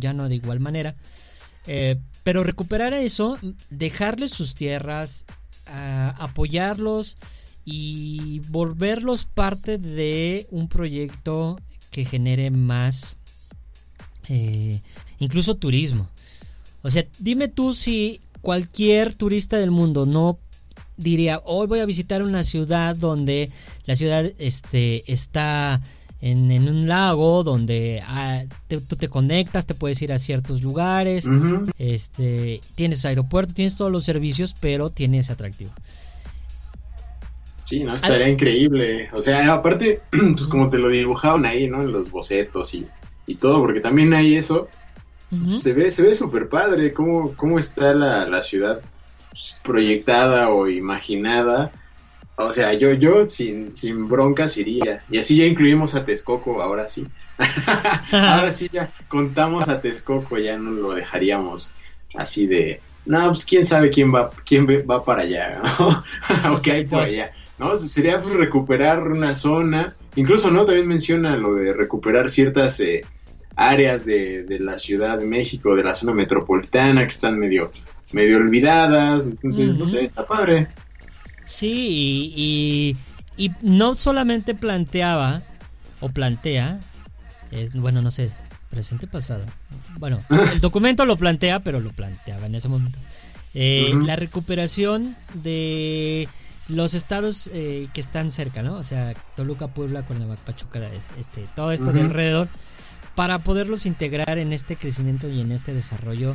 ya 0.00 0.12
no 0.12 0.28
de 0.28 0.36
igual 0.36 0.58
manera 0.58 0.94
eh, 1.66 1.96
pero 2.24 2.42
recuperar 2.42 2.92
eso 2.94 3.38
dejarles 3.70 4.32
sus 4.32 4.54
tierras 4.54 5.26
uh, 5.68 6.12
apoyarlos 6.18 7.16
y 7.64 8.40
volverlos 8.48 9.26
parte 9.26 9.78
de 9.78 10.46
un 10.50 10.68
proyecto 10.68 11.60
que 11.90 12.04
genere 12.04 12.50
más 12.50 13.16
eh, 14.28 14.80
incluso 15.18 15.56
turismo. 15.56 16.08
O 16.82 16.90
sea, 16.90 17.04
dime 17.18 17.48
tú 17.48 17.74
si 17.74 18.20
cualquier 18.40 19.14
turista 19.14 19.58
del 19.58 19.70
mundo 19.70 20.06
no 20.06 20.38
diría, 20.96 21.40
hoy 21.44 21.66
voy 21.66 21.80
a 21.80 21.86
visitar 21.86 22.22
una 22.22 22.42
ciudad 22.42 22.96
donde 22.96 23.50
la 23.86 23.96
ciudad 23.96 24.24
este, 24.38 25.10
está 25.12 25.80
en, 26.20 26.50
en 26.50 26.68
un 26.68 26.88
lago, 26.88 27.42
donde 27.42 28.02
ah, 28.06 28.44
te, 28.68 28.80
tú 28.80 28.96
te 28.96 29.08
conectas, 29.08 29.66
te 29.66 29.74
puedes 29.74 30.00
ir 30.02 30.12
a 30.12 30.18
ciertos 30.18 30.62
lugares, 30.62 31.26
uh 31.26 31.30
-huh. 31.30 31.72
este, 31.78 32.60
tienes 32.74 33.04
aeropuerto, 33.04 33.54
tienes 33.54 33.76
todos 33.76 33.90
los 33.90 34.04
servicios, 34.04 34.54
pero 34.60 34.88
tienes 34.88 35.30
atractivo. 35.30 35.72
Sí, 37.64 37.84
no, 37.84 37.94
estaría 37.94 38.26
Al... 38.26 38.32
increíble. 38.32 39.08
O 39.12 39.22
sea, 39.22 39.52
aparte, 39.52 40.00
pues 40.10 40.46
como 40.46 40.70
te 40.70 40.78
lo 40.78 40.88
dibujaban 40.88 41.46
ahí, 41.46 41.68
¿no? 41.68 41.82
En 41.82 41.92
los 41.92 42.10
bocetos 42.10 42.74
y 42.74 42.86
y 43.26 43.36
todo, 43.36 43.60
porque 43.60 43.80
también 43.80 44.12
hay 44.14 44.36
eso. 44.36 44.68
Uh 45.30 45.36
-huh. 45.36 45.56
Se 45.56 45.72
ve, 45.72 45.90
se 45.90 46.02
ve 46.02 46.14
súper 46.14 46.48
padre 46.48 46.92
cómo, 46.92 47.34
cómo 47.36 47.58
está 47.58 47.94
la, 47.94 48.26
la 48.26 48.42
ciudad 48.42 48.80
proyectada 49.62 50.50
o 50.50 50.68
imaginada. 50.68 51.72
O 52.36 52.52
sea, 52.52 52.72
yo, 52.74 52.92
yo 52.92 53.24
sin, 53.24 53.74
sin 53.76 54.08
broncas 54.08 54.56
iría. 54.56 55.02
Y 55.10 55.18
así 55.18 55.36
ya 55.36 55.46
incluimos 55.46 55.94
a 55.94 56.04
Texcoco, 56.04 56.60
ahora 56.60 56.88
sí. 56.88 57.06
ahora 58.12 58.50
sí 58.50 58.68
ya 58.72 58.90
contamos 59.08 59.68
a 59.68 59.80
Texcoco, 59.80 60.38
ya 60.38 60.58
no 60.58 60.70
lo 60.70 60.94
dejaríamos 60.94 61.72
así 62.14 62.46
de, 62.46 62.80
no, 63.06 63.28
pues 63.28 63.46
quién 63.46 63.64
sabe 63.64 63.88
quién 63.88 64.14
va, 64.14 64.30
quién 64.44 64.66
va 64.66 65.02
para 65.02 65.22
allá, 65.22 65.62
¿no? 65.78 66.04
o 66.54 66.60
qué 66.60 66.72
hay 66.72 66.84
por 66.84 67.02
allá. 67.02 67.32
¿No? 67.62 67.76
Sería 67.76 68.20
pues, 68.20 68.34
recuperar 68.34 69.06
una 69.08 69.34
zona, 69.34 69.94
incluso, 70.16 70.50
¿no? 70.50 70.64
También 70.64 70.88
menciona 70.88 71.36
lo 71.36 71.54
de 71.54 71.72
recuperar 71.72 72.28
ciertas 72.28 72.80
eh, 72.80 73.02
áreas 73.54 74.04
de, 74.04 74.42
de, 74.42 74.58
la 74.58 74.78
Ciudad 74.78 75.18
de 75.18 75.26
México, 75.26 75.76
de 75.76 75.84
la 75.84 75.94
zona 75.94 76.12
metropolitana, 76.12 77.02
que 77.02 77.08
están 77.08 77.38
medio, 77.38 77.70
medio 78.12 78.38
olvidadas, 78.38 79.26
entonces, 79.26 79.78
no 79.78 79.86
sé, 79.86 80.02
está 80.02 80.26
padre. 80.26 80.68
Sí, 81.44 82.32
y, 82.34 82.96
y, 83.36 83.52
no 83.62 83.94
solamente 83.94 84.54
planteaba, 84.54 85.42
o 86.00 86.08
plantea, 86.08 86.80
es, 87.52 87.72
bueno, 87.74 88.02
no 88.02 88.10
sé, 88.10 88.30
presente 88.70 89.06
pasado. 89.06 89.44
Bueno, 89.98 90.18
el 90.52 90.60
documento 90.60 91.06
lo 91.06 91.16
plantea, 91.16 91.60
pero 91.60 91.78
lo 91.78 91.90
planteaba 91.90 92.46
en 92.46 92.56
ese 92.56 92.68
momento. 92.68 92.98
Eh, 93.54 93.92
La 94.04 94.16
recuperación 94.16 95.14
de 95.34 96.26
los 96.72 96.94
estados 96.94 97.50
eh, 97.52 97.88
que 97.92 98.00
están 98.00 98.32
cerca, 98.32 98.62
¿no? 98.62 98.76
O 98.76 98.82
sea, 98.82 99.14
Toluca, 99.36 99.68
Puebla, 99.68 100.02
Cuernavaca, 100.02 100.42
Pachuca, 100.46 100.80
este, 101.18 101.46
todo 101.54 101.72
esto 101.72 101.92
de 101.92 102.00
alrededor, 102.00 102.48
para 103.14 103.38
poderlos 103.38 103.86
integrar 103.86 104.38
en 104.38 104.52
este 104.52 104.76
crecimiento 104.76 105.28
y 105.28 105.40
en 105.40 105.52
este 105.52 105.74
desarrollo 105.74 106.34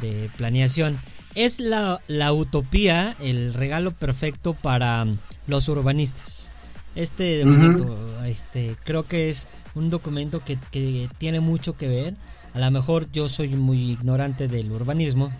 de 0.00 0.30
planeación. 0.36 0.98
Es 1.34 1.60
la, 1.60 2.00
la 2.08 2.32
utopía, 2.32 3.16
el 3.20 3.54
regalo 3.54 3.92
perfecto 3.92 4.54
para 4.54 5.06
los 5.46 5.68
urbanistas. 5.68 6.50
Este 6.94 7.44
documento, 7.44 8.24
este, 8.24 8.76
creo 8.84 9.04
que 9.04 9.30
es 9.30 9.46
un 9.74 9.90
documento 9.90 10.40
que, 10.40 10.58
que, 10.70 11.08
tiene 11.18 11.40
mucho 11.40 11.76
que 11.76 11.88
ver. 11.88 12.14
A 12.52 12.58
lo 12.58 12.70
mejor 12.70 13.10
yo 13.12 13.28
soy 13.28 13.50
muy 13.50 13.92
ignorante 13.92 14.48
del 14.48 14.72
urbanismo, 14.72 15.32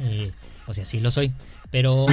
eh, 0.00 0.32
o 0.66 0.74
sea, 0.74 0.84
sí 0.84 0.98
lo 0.98 1.12
soy, 1.12 1.32
pero 1.70 2.06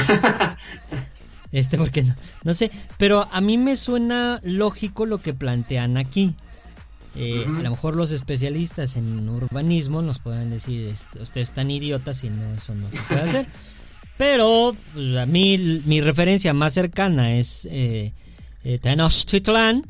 este, 1.53 1.77
porque 1.77 2.03
no, 2.03 2.15
no 2.43 2.53
sé, 2.53 2.71
pero 2.97 3.27
a 3.31 3.39
mí 3.39 3.57
me 3.57 3.75
suena 3.77 4.41
lógico 4.43 5.05
lo 5.05 5.19
que 5.19 5.33
plantean 5.33 5.95
aquí. 5.97 6.35
Eh, 7.15 7.45
a 7.45 7.61
lo 7.61 7.69
mejor 7.69 7.95
los 7.95 8.09
especialistas 8.09 8.97
en 8.97 9.29
urbanismo 9.29 10.01
nos 10.01 10.17
podrán 10.17 10.49
decir, 10.49 10.91
ustedes 11.21 11.49
están 11.49 11.69
idiotas 11.69 12.23
y 12.23 12.29
no, 12.29 12.55
eso 12.55 12.73
no 12.73 12.89
se 12.89 12.99
puede 13.01 13.21
hacer. 13.29 13.45
Pero 14.17 14.75
pues, 14.93 15.17
a 15.17 15.27
mí 15.27 15.81
mi 15.85 16.01
referencia 16.01 16.53
más 16.53 16.73
cercana 16.73 17.35
es 17.35 17.67
eh, 17.69 18.13
eh, 18.63 18.79
Tenochtitlan 18.79 19.85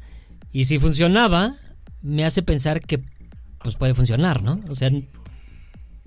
y 0.51 0.66
si 0.66 0.80
funcionaba, 0.80 1.55
me 2.01 2.26
hace 2.26 2.43
pensar 2.43 2.82
que 2.82 3.01
pues 3.59 3.78
puede 3.78 3.93
funcionar, 3.93 4.43
¿no? 4.43 4.59
O 4.68 4.76
sea, 4.76 4.91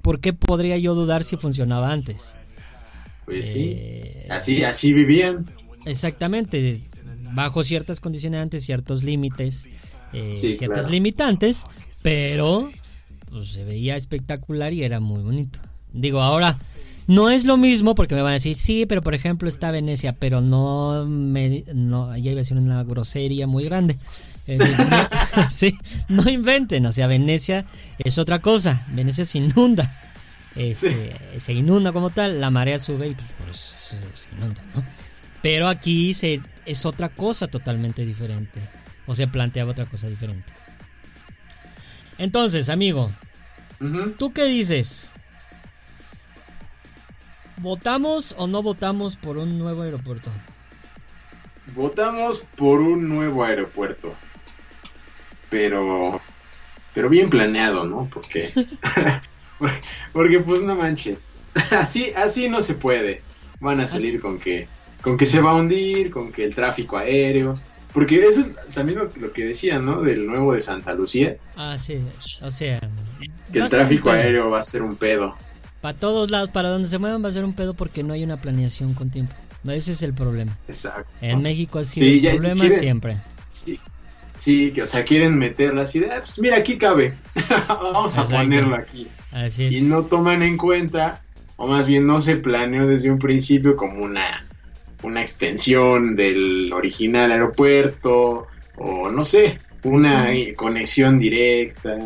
¿por 0.03 0.21
qué 0.21 0.35
podría 0.35 0.77
yo 0.77 0.95
dudar 0.95 1.25
si 1.25 1.39
funcionaba 1.39 1.91
antes? 1.91 2.37
Pues 3.27 3.53
sí, 3.53 3.75
eh, 3.77 4.27
así, 4.31 4.65
así 4.65 4.93
vivían. 4.93 5.45
Exactamente, 5.85 6.81
bajo 7.35 7.63
ciertas 7.63 8.01
condiciones 8.01 8.41
antes, 8.41 8.65
ciertos 8.65 9.05
límites, 9.05 9.67
eh, 10.13 10.33
ciertas 10.33 10.91
limitantes, 10.91 11.65
pero 12.03 12.71
pues, 13.29 13.51
se 13.51 13.65
veía 13.65 13.97
espectacular 13.97 14.73
y 14.73 14.85
era 14.85 15.01
muy 15.01 15.23
bonito. 15.23 15.59
Digo, 15.93 16.23
ahora 16.23 16.59
no 17.09 17.31
es 17.31 17.45
lo 17.45 17.57
mismo 17.57 17.95
porque 17.95 18.15
me 18.15 18.23
van 18.23 18.31
a 18.31 18.35
decir, 18.35 18.55
sí, 18.55 18.87
pero 18.87 19.03
por 19.03 19.15
ejemplo 19.15 19.49
está 19.49 19.71
Venecia, 19.71 20.13
pero 20.13 20.41
no, 20.41 21.05
me, 21.07 21.65
no 21.75 22.17
ya 22.17 22.31
iba 22.31 22.41
a 22.41 22.45
ser 22.45 22.57
una 22.57 22.83
grosería 22.85 23.47
muy 23.47 23.65
grande. 23.65 23.97
Eh, 24.47 24.59
sí, 25.51 25.77
no 26.09 26.29
inventen, 26.31 26.87
o 26.87 26.93
sea, 26.93 27.07
Venecia 27.07 27.65
es 27.99 28.19
otra 28.19 28.41
cosa, 28.41 28.85
Venecia 28.93 29.25
se 29.25 29.39
inunda. 29.39 29.93
Este, 30.57 31.15
se 31.39 31.53
inunda 31.53 31.93
como 31.93 32.11
tal, 32.11 32.41
la 32.41 32.51
marea 32.51 32.79
sube 32.79 33.09
y 33.09 33.15
pues 33.15 33.31
por 33.33 33.51
eso 33.51 33.75
se, 33.77 33.97
inunda, 34.37 34.63
¿no? 34.75 34.83
Pero 35.43 35.69
aquí 35.69 36.15
se, 36.15 36.41
es 36.65 36.87
otra 36.87 37.11
cosa 37.11 37.47
totalmente 37.49 38.05
diferente, 38.07 38.61
o 39.07 39.15
se 39.15 39.29
planteaba 39.29 39.73
otra 39.73 39.85
cosa 39.85 40.09
diferente. 40.09 40.53
Entonces, 42.19 42.71
amigo, 42.71 43.11
¿tú 44.19 44.33
qué 44.33 44.45
dices? 44.45 45.11
¿Votamos 47.59 48.35
o 48.39 48.47
no 48.47 48.63
votamos 48.63 49.17
por 49.17 49.37
un 49.37 49.59
nuevo 49.59 49.83
aeropuerto? 49.83 50.31
Votamos 51.75 52.45
por 52.57 52.81
un 52.81 53.09
nuevo 53.09 53.45
aeropuerto. 53.45 54.15
Pero 55.51 56.21
pero 56.97 57.11
bien 57.11 57.29
planeado, 57.29 57.85
¿no? 57.85 58.09
Porque 58.11 58.49
Porque 60.13 60.41
pues 60.41 60.63
no 60.63 60.77
manches. 60.77 61.33
Así, 61.71 62.13
así 62.15 62.51
no 62.51 62.61
se 62.61 62.75
puede. 62.75 63.23
Van 63.61 63.81
a 63.81 63.87
salir 63.87 64.21
con 64.21 64.39
que, 64.39 64.69
con 65.01 65.17
que 65.17 65.25
se 65.25 65.41
va 65.41 65.53
a 65.53 65.55
hundir, 65.55 66.11
con 66.11 66.31
que 66.31 66.45
el 66.45 66.55
tráfico 66.55 66.99
aéreo. 66.99 67.55
Porque 67.95 68.27
eso 68.27 68.43
es 68.43 68.75
también 68.75 68.99
lo, 68.99 69.33
que 69.33 69.47
decían, 69.47 69.87
¿no? 69.87 70.03
Del 70.03 70.27
nuevo 70.27 70.53
de 70.53 70.61
Santa 70.61 70.93
Lucía. 70.93 71.39
Ah, 71.57 71.79
sí. 71.79 71.99
O 72.43 72.51
sea. 72.51 72.79
Que 73.51 73.61
el 73.61 73.71
tráfico 73.71 74.11
aéreo 74.11 74.51
va 74.51 74.59
a 74.59 74.63
ser 74.63 74.83
un 74.83 74.97
pedo. 74.97 75.35
Para 75.81 75.97
todos 75.97 76.31
lados, 76.31 76.51
para 76.51 76.69
donde 76.69 76.89
se 76.89 76.99
muevan 76.99 77.25
va 77.25 77.31
a 77.31 77.33
ser 77.33 77.45
un 77.45 77.55
pedo 77.55 77.73
porque 77.73 78.03
no 78.03 78.13
hay 78.13 78.23
una 78.23 78.37
planeación 78.37 78.93
con 78.93 79.09
tiempo. 79.09 79.33
Ese 79.65 79.93
es 79.93 80.03
el 80.03 80.13
problema. 80.15 80.57
Exacto. 80.69 81.11
En 81.21 81.43
México 81.43 81.79
ha 81.79 81.85
sido 81.85 82.31
el 82.31 82.37
problema 82.37 82.71
siempre. 82.71 83.17
Sí, 83.49 83.81
sí, 84.35 84.73
que 84.73 84.83
o 84.83 84.87
sea, 84.87 85.05
quieren 85.05 85.39
meter 85.39 85.75
la 85.75 85.87
ciudad. 85.87 86.21
Pues 86.21 86.39
mira, 86.39 86.57
aquí 86.57 86.77
cabe. 86.77 87.15
Vamos 87.69 88.17
a 88.19 88.25
ponerlo 88.25 88.77
aquí. 88.77 89.09
Y 89.59 89.83
no 89.83 90.05
toman 90.05 90.43
en 90.43 90.57
cuenta, 90.57 91.23
o 91.57 91.67
más 91.67 91.87
bien 91.87 92.07
no 92.07 92.21
se 92.21 92.37
planeó 92.37 92.87
desde 92.87 93.11
un 93.11 93.19
principio 93.19 93.77
como 93.77 94.03
una, 94.03 94.47
una 95.03 95.21
extensión 95.21 96.17
del 96.17 96.73
original 96.73 97.33
aeropuerto, 97.33 98.47
o 98.77 99.11
no 99.11 99.25
sé, 99.25 99.59
una 99.83 100.29
conexión 100.57 101.19
directa. 101.19 101.97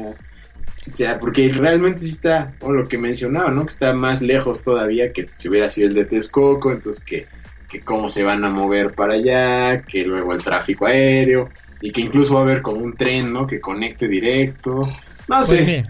O 0.90 0.92
sea, 0.92 1.20
porque 1.20 1.48
realmente 1.50 2.00
sí 2.00 2.10
está, 2.10 2.54
o 2.60 2.72
lo 2.72 2.84
que 2.84 2.98
mencionaba, 2.98 3.50
¿no? 3.50 3.62
Que 3.62 3.72
está 3.72 3.92
más 3.92 4.22
lejos 4.22 4.62
todavía 4.62 5.12
que 5.12 5.28
si 5.36 5.48
hubiera 5.48 5.68
sido 5.68 5.88
el 5.88 5.94
de 5.94 6.06
Texcoco, 6.06 6.72
entonces 6.72 7.04
que, 7.04 7.26
que 7.68 7.80
cómo 7.80 8.08
se 8.08 8.24
van 8.24 8.44
a 8.44 8.50
mover 8.50 8.94
para 8.94 9.14
allá, 9.14 9.82
que 9.82 10.04
luego 10.04 10.32
el 10.32 10.42
tráfico 10.42 10.86
aéreo, 10.86 11.48
y 11.80 11.92
que 11.92 12.00
incluso 12.00 12.34
va 12.34 12.40
a 12.40 12.44
haber 12.44 12.62
como 12.62 12.80
un 12.80 12.96
tren, 12.96 13.32
¿no? 13.32 13.46
Que 13.46 13.60
conecte 13.60 14.08
directo. 14.08 14.80
No 15.28 15.36
pues 15.36 15.48
sé. 15.48 15.84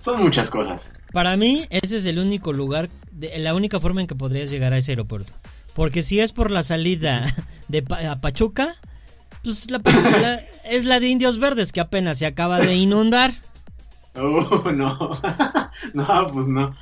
Son 0.00 0.22
muchas 0.22 0.50
cosas. 0.50 0.92
Para 1.12 1.36
mí, 1.36 1.66
ese 1.70 1.96
es 1.96 2.06
el 2.06 2.18
único 2.18 2.52
lugar, 2.52 2.88
la 3.36 3.54
única 3.54 3.80
forma 3.80 4.00
en 4.00 4.06
que 4.06 4.14
podrías 4.14 4.50
llegar 4.50 4.72
a 4.72 4.78
ese 4.78 4.92
aeropuerto. 4.92 5.32
Porque 5.74 6.02
si 6.02 6.20
es 6.20 6.32
por 6.32 6.50
la 6.50 6.62
salida 6.62 7.24
de 7.68 7.84
a 8.08 8.20
Pachuca, 8.20 8.74
pues 9.42 9.70
la, 9.70 9.80
es 10.64 10.84
la 10.84 11.00
de 11.00 11.08
Indios 11.08 11.38
Verdes 11.38 11.72
que 11.72 11.80
apenas 11.80 12.18
se 12.18 12.26
acaba 12.26 12.60
de 12.60 12.74
inundar. 12.76 13.32
Oh, 14.14 14.70
no. 14.72 15.18
no, 15.94 16.30
pues 16.32 16.48
no. 16.48 16.74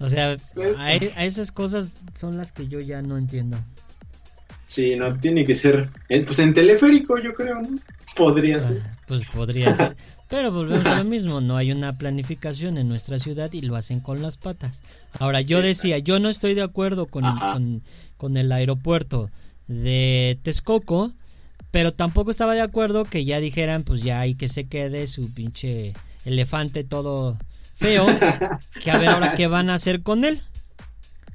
O 0.00 0.08
sea, 0.08 0.36
a, 0.78 0.94
esas 0.94 1.50
cosas 1.50 1.92
son 2.18 2.36
las 2.36 2.52
que 2.52 2.68
yo 2.68 2.78
ya 2.80 3.02
no 3.02 3.18
entiendo. 3.18 3.58
Sí, 4.66 4.94
no, 4.94 5.18
tiene 5.18 5.44
que 5.44 5.54
ser. 5.54 5.90
Pues 6.08 6.38
en 6.38 6.54
teleférico, 6.54 7.18
yo 7.18 7.34
creo, 7.34 7.60
¿no? 7.60 7.78
Podría 8.14 8.60
ser. 8.60 8.82
Ah, 8.84 8.96
pues 9.06 9.26
podría 9.28 9.74
ser. 9.74 9.96
Pero 10.28 10.52
volvemos 10.52 10.84
a 10.84 10.98
lo 10.98 11.04
mismo, 11.04 11.40
no 11.40 11.56
hay 11.56 11.72
una 11.72 11.96
planificación 11.96 12.76
en 12.76 12.86
nuestra 12.86 13.18
ciudad 13.18 13.50
y 13.52 13.62
lo 13.62 13.76
hacen 13.76 14.00
con 14.00 14.20
las 14.20 14.36
patas. 14.36 14.82
Ahora, 15.18 15.40
yo 15.40 15.62
decía, 15.62 15.98
yo 15.98 16.20
no 16.20 16.28
estoy 16.28 16.52
de 16.52 16.62
acuerdo 16.62 17.06
con 17.06 17.24
el, 17.24 17.82
con, 18.18 18.36
el 18.36 18.52
aeropuerto 18.52 19.30
de 19.68 20.38
Texcoco, 20.42 21.12
pero 21.70 21.92
tampoco 21.92 22.30
estaba 22.30 22.54
de 22.54 22.60
acuerdo 22.60 23.04
que 23.04 23.24
ya 23.24 23.40
dijeran, 23.40 23.84
pues 23.84 24.02
ya 24.02 24.20
hay 24.20 24.34
que 24.34 24.48
se 24.48 24.66
quede 24.66 25.06
su 25.06 25.32
pinche 25.32 25.94
elefante 26.26 26.84
todo 26.84 27.38
feo, 27.76 28.06
que 28.82 28.90
a 28.90 28.98
ver 28.98 29.08
ahora 29.08 29.34
qué 29.34 29.46
van 29.46 29.70
a 29.70 29.74
hacer 29.74 30.02
con 30.02 30.26
él. 30.26 30.42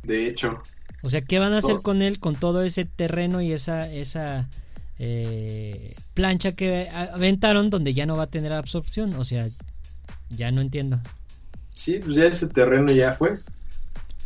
De 0.04 0.28
hecho. 0.28 0.62
O 1.02 1.10
sea, 1.10 1.22
¿qué 1.22 1.40
van 1.40 1.54
a 1.54 1.58
hacer 1.58 1.82
con 1.82 2.04
él, 2.04 2.20
con 2.20 2.36
todo 2.36 2.64
ese 2.64 2.86
terreno 2.86 3.42
y 3.42 3.52
esa, 3.52 3.90
esa 3.92 4.48
eh, 5.00 5.96
plancha 6.14 6.54
que 6.54 6.90
aventaron 6.90 7.70
donde 7.70 7.94
ya 7.94 8.06
no 8.06 8.18
va 8.18 8.24
a 8.24 8.28
tener 8.28 8.54
absorción. 8.54 9.14
O 9.16 9.26
sea, 9.26 9.48
ya 10.30 10.52
no 10.52 10.62
entiendo. 10.62 11.00
Sí, 11.74 12.00
pues 12.00 12.16
ya 12.16 12.26
ese 12.26 12.48
terreno 12.48 12.92
ya 12.92 13.14
fue. 13.14 13.40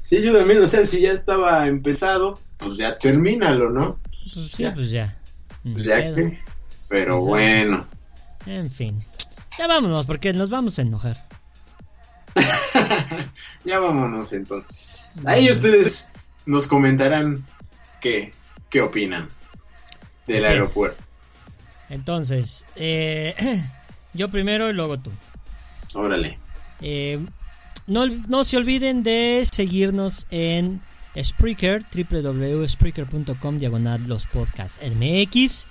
Sí, 0.01 0.22
yo 0.22 0.38
también, 0.38 0.61
o 0.61 0.68
sea, 0.68 0.86
si 0.86 1.01
ya 1.01 1.11
estaba 1.11 1.68
empezado, 1.68 2.39
pues 2.57 2.78
ya 2.78 2.97
termínalo, 2.97 3.70
¿no? 3.70 3.99
Pues 4.34 4.51
sí, 4.53 4.65
pues 4.74 4.91
ya. 4.91 5.18
Pues 5.63 5.84
ya 5.84 6.13
que. 6.13 6.39
Pero 6.88 7.15
pues 7.15 7.26
bueno. 7.26 7.86
En 8.45 8.72
fin. 8.72 9.03
Ya 9.57 9.68
vámonos, 9.68 10.05
porque 10.05 10.34
nos 10.34 10.49
vamos 10.49 10.80
a 10.80 10.84
enojar. 10.84 11.28
ya 13.65 13.80
vámonos 13.80 14.32
entonces. 14.34 15.26
Ahí 15.26 15.49
ustedes 15.49 16.11
nos 16.45 16.68
comentarán 16.68 17.43
qué, 17.99 18.32
qué 18.70 18.82
opinan. 18.82 19.28
Del 20.28 20.38
Así 20.38 20.45
es. 20.45 20.49
aeropuerto. 20.49 21.03
Entonces, 21.89 22.65
eh, 22.75 23.34
yo 24.13 24.30
primero 24.30 24.69
y 24.69 24.73
luego 24.73 24.99
tú. 24.99 25.11
Órale. 25.93 26.38
Eh, 26.82 27.19
no, 27.88 28.05
no 28.05 28.43
se 28.43 28.57
olviden 28.57 29.03
de 29.03 29.47
seguirnos 29.51 30.28
en 30.30 30.82
Spreaker, 31.21 31.84
www.spreaker.com, 31.93 33.57
diagonal 33.57 34.03
los 34.07 34.25
podcasts 34.25 34.80
MX. 34.84 35.67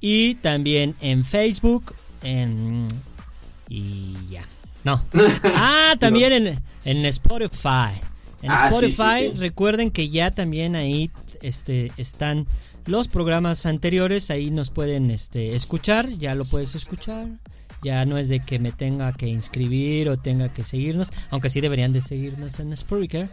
Y 0.00 0.36
también 0.36 0.94
en 1.00 1.24
Facebook. 1.24 1.94
En, 2.22 2.88
y 3.68 4.16
ya. 4.28 4.42
No. 4.84 5.04
Ah, 5.44 5.94
también 5.98 6.32
en, 6.32 6.62
en 6.84 7.06
Spotify. 7.06 8.00
En 8.42 8.50
Ah, 8.50 8.68
sí, 8.70 8.74
Spotify, 8.86 9.26
sí, 9.26 9.30
sí. 9.32 9.38
recuerden 9.38 9.90
que 9.90 10.08
ya 10.08 10.30
también 10.30 10.76
ahí 10.76 11.10
este, 11.42 11.92
están 11.96 12.46
los 12.88 13.06
programas 13.08 13.64
anteriores. 13.66 14.30
Ahí 14.30 14.50
nos 14.50 14.70
pueden 14.70 15.10
este, 15.10 15.54
escuchar. 15.54 16.08
Ya 16.10 16.34
lo 16.34 16.44
puedes 16.44 16.74
escuchar. 16.74 17.28
Ya 17.84 18.04
no 18.04 18.18
es 18.18 18.28
de 18.28 18.40
que 18.40 18.58
me 18.58 18.72
tenga 18.72 19.12
que 19.12 19.28
inscribir 19.28 20.08
o 20.08 20.16
tenga 20.18 20.52
que 20.52 20.64
seguirnos. 20.64 21.10
Aunque 21.30 21.48
sí 21.48 21.60
deberían 21.60 21.92
de 21.92 22.00
seguirnos 22.00 22.58
en 22.58 22.76
Spreaker. 22.76 23.28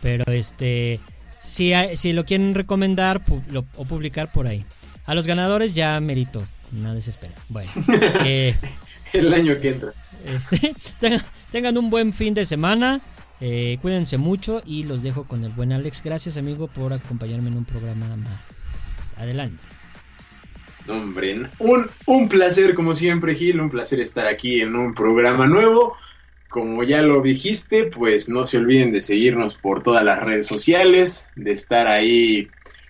Pero 0.00 0.24
este. 0.32 1.00
Si, 1.42 1.72
hay- 1.72 1.96
si 1.96 2.12
lo 2.12 2.24
quieren 2.24 2.54
recomendar 2.54 3.24
pu- 3.24 3.42
lo- 3.48 3.64
o 3.76 3.84
publicar 3.84 4.30
por 4.30 4.46
ahí. 4.46 4.64
A 5.06 5.14
los 5.14 5.26
ganadores 5.26 5.74
ya 5.74 5.98
merito. 6.00 6.42
No 6.72 6.94
desesperen. 6.94 7.34
Bueno. 7.48 7.70
eh, 8.24 8.54
El 9.12 9.32
año 9.34 9.58
que 9.60 9.70
entra. 9.70 9.92
este, 10.24 10.74
tengan, 11.00 11.22
tengan 11.50 11.78
un 11.78 11.90
buen 11.90 12.12
fin 12.12 12.34
de 12.34 12.44
semana. 12.44 13.00
eh, 13.40 13.78
cuídense 13.82 14.18
mucho 14.18 14.62
y 14.64 14.84
los 14.84 15.02
dejo 15.02 15.24
con 15.24 15.42
el 15.44 15.50
buen 15.52 15.72
Alex. 15.72 16.02
Gracias, 16.04 16.36
amigo, 16.36 16.68
por 16.68 16.92
acompañarme 16.92 17.48
en 17.48 17.56
un 17.56 17.64
programa 17.64 18.14
más. 18.16 18.69
Adelante. 19.20 19.62
Hombre, 20.88 21.48
un, 21.58 21.90
un 22.06 22.28
placer 22.28 22.74
como 22.74 22.94
siempre, 22.94 23.34
Gil, 23.34 23.60
un 23.60 23.70
placer 23.70 24.00
estar 24.00 24.26
aquí 24.26 24.62
en 24.62 24.74
un 24.74 24.94
programa 24.94 25.46
nuevo. 25.46 25.94
Como 26.48 26.82
ya 26.82 27.02
lo 27.02 27.20
dijiste, 27.20 27.84
pues 27.84 28.28
no 28.28 28.44
se 28.44 28.56
olviden 28.56 28.90
de 28.90 29.02
seguirnos 29.02 29.56
por 29.56 29.82
todas 29.82 30.02
las 30.02 30.20
redes 30.20 30.46
sociales, 30.46 31.28
de 31.36 31.52
estar 31.52 31.86
ahí 31.86 32.48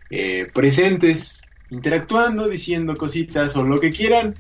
eh, 0.09 0.47
presentes, 0.55 1.43
interactuando, 1.69 2.49
diciendo 2.49 2.97
cositas 2.97 3.57
o 3.57 3.65
lo 3.65 3.81
que 3.81 3.91
quieran. 3.91 4.35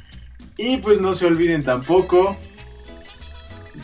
Y 0.56 0.78
pues 0.78 1.00
no 1.00 1.12
se 1.14 1.26
olviden 1.26 1.64
tampoco 1.64 2.36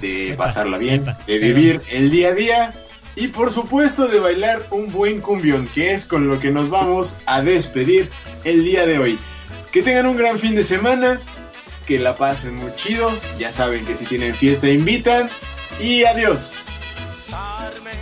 de 0.00 0.32
Epa, 0.32 0.44
pasarla 0.44 0.78
bien, 0.78 1.02
epa, 1.02 1.18
de 1.26 1.38
vivir 1.38 1.80
el 1.90 2.10
día 2.10 2.28
a 2.28 2.34
día 2.34 2.70
y 3.16 3.28
por 3.28 3.50
supuesto 3.50 4.06
de 4.06 4.20
bailar 4.20 4.66
un 4.70 4.92
buen 4.92 5.20
cumbión, 5.20 5.66
que 5.74 5.94
es 5.94 6.04
con 6.04 6.28
lo 6.28 6.38
que 6.38 6.50
nos 6.50 6.68
vamos 6.68 7.16
a 7.24 7.40
despedir 7.40 8.10
el 8.44 8.62
día 8.62 8.86
de 8.86 8.98
hoy. 8.98 9.18
Que 9.72 9.82
tengan 9.82 10.06
un 10.06 10.18
gran 10.18 10.38
fin 10.38 10.54
de 10.54 10.62
semana, 10.62 11.18
que 11.86 11.98
la 11.98 12.14
pasen 12.14 12.54
muy 12.54 12.74
chido, 12.76 13.10
ya 13.38 13.50
saben 13.50 13.84
que 13.84 13.96
si 13.96 14.04
tienen 14.04 14.34
fiesta 14.34 14.68
invitan 14.68 15.30
y 15.80 16.04
adiós. 16.04 16.52
Carmen, 17.30 17.98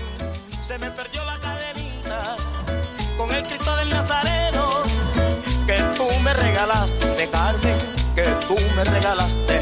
se 0.61 0.79
me 0.79 0.91
perdió 0.91 1.25
la 1.25 1.39
cadenita 1.39 2.37
con 3.17 3.33
el 3.33 3.43
Cristo 3.45 3.77
del 3.77 3.91
Nazareno 3.91 4.83
que 5.67 5.79
tú 5.97 6.21
me 6.23 6.35
regalaste, 6.35 7.29
Carmen, 7.31 7.79
que 8.17 8.25
tú 8.49 8.57
me 8.77 8.85
regalaste, 8.85 9.61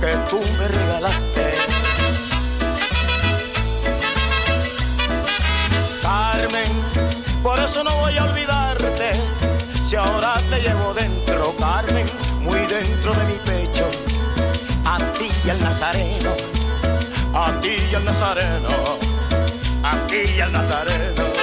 que 0.00 0.14
tú 0.30 0.40
me 0.58 0.68
regalaste. 0.68 1.73
Por 7.42 7.58
eso 7.58 7.82
no 7.82 7.96
voy 7.96 8.16
a 8.18 8.24
olvidarte, 8.24 9.12
si 9.82 9.96
ahora 9.96 10.34
te 10.50 10.60
llevo 10.60 10.92
dentro, 10.92 11.54
Carmen, 11.58 12.06
muy 12.40 12.58
dentro 12.60 13.14
de 13.14 13.24
mi 13.24 13.38
pecho, 13.44 13.86
a 14.84 14.98
ti 15.18 15.30
y 15.46 15.50
al 15.50 15.62
Nazareno. 15.62 16.30
A 17.34 17.50
ti 17.60 17.76
y 17.90 17.94
al 17.94 18.04
Nazareno, 18.04 18.68
a 19.82 20.06
ti 20.06 20.22
y 20.36 20.40
al 20.40 20.52
Nazareno. 20.52 21.33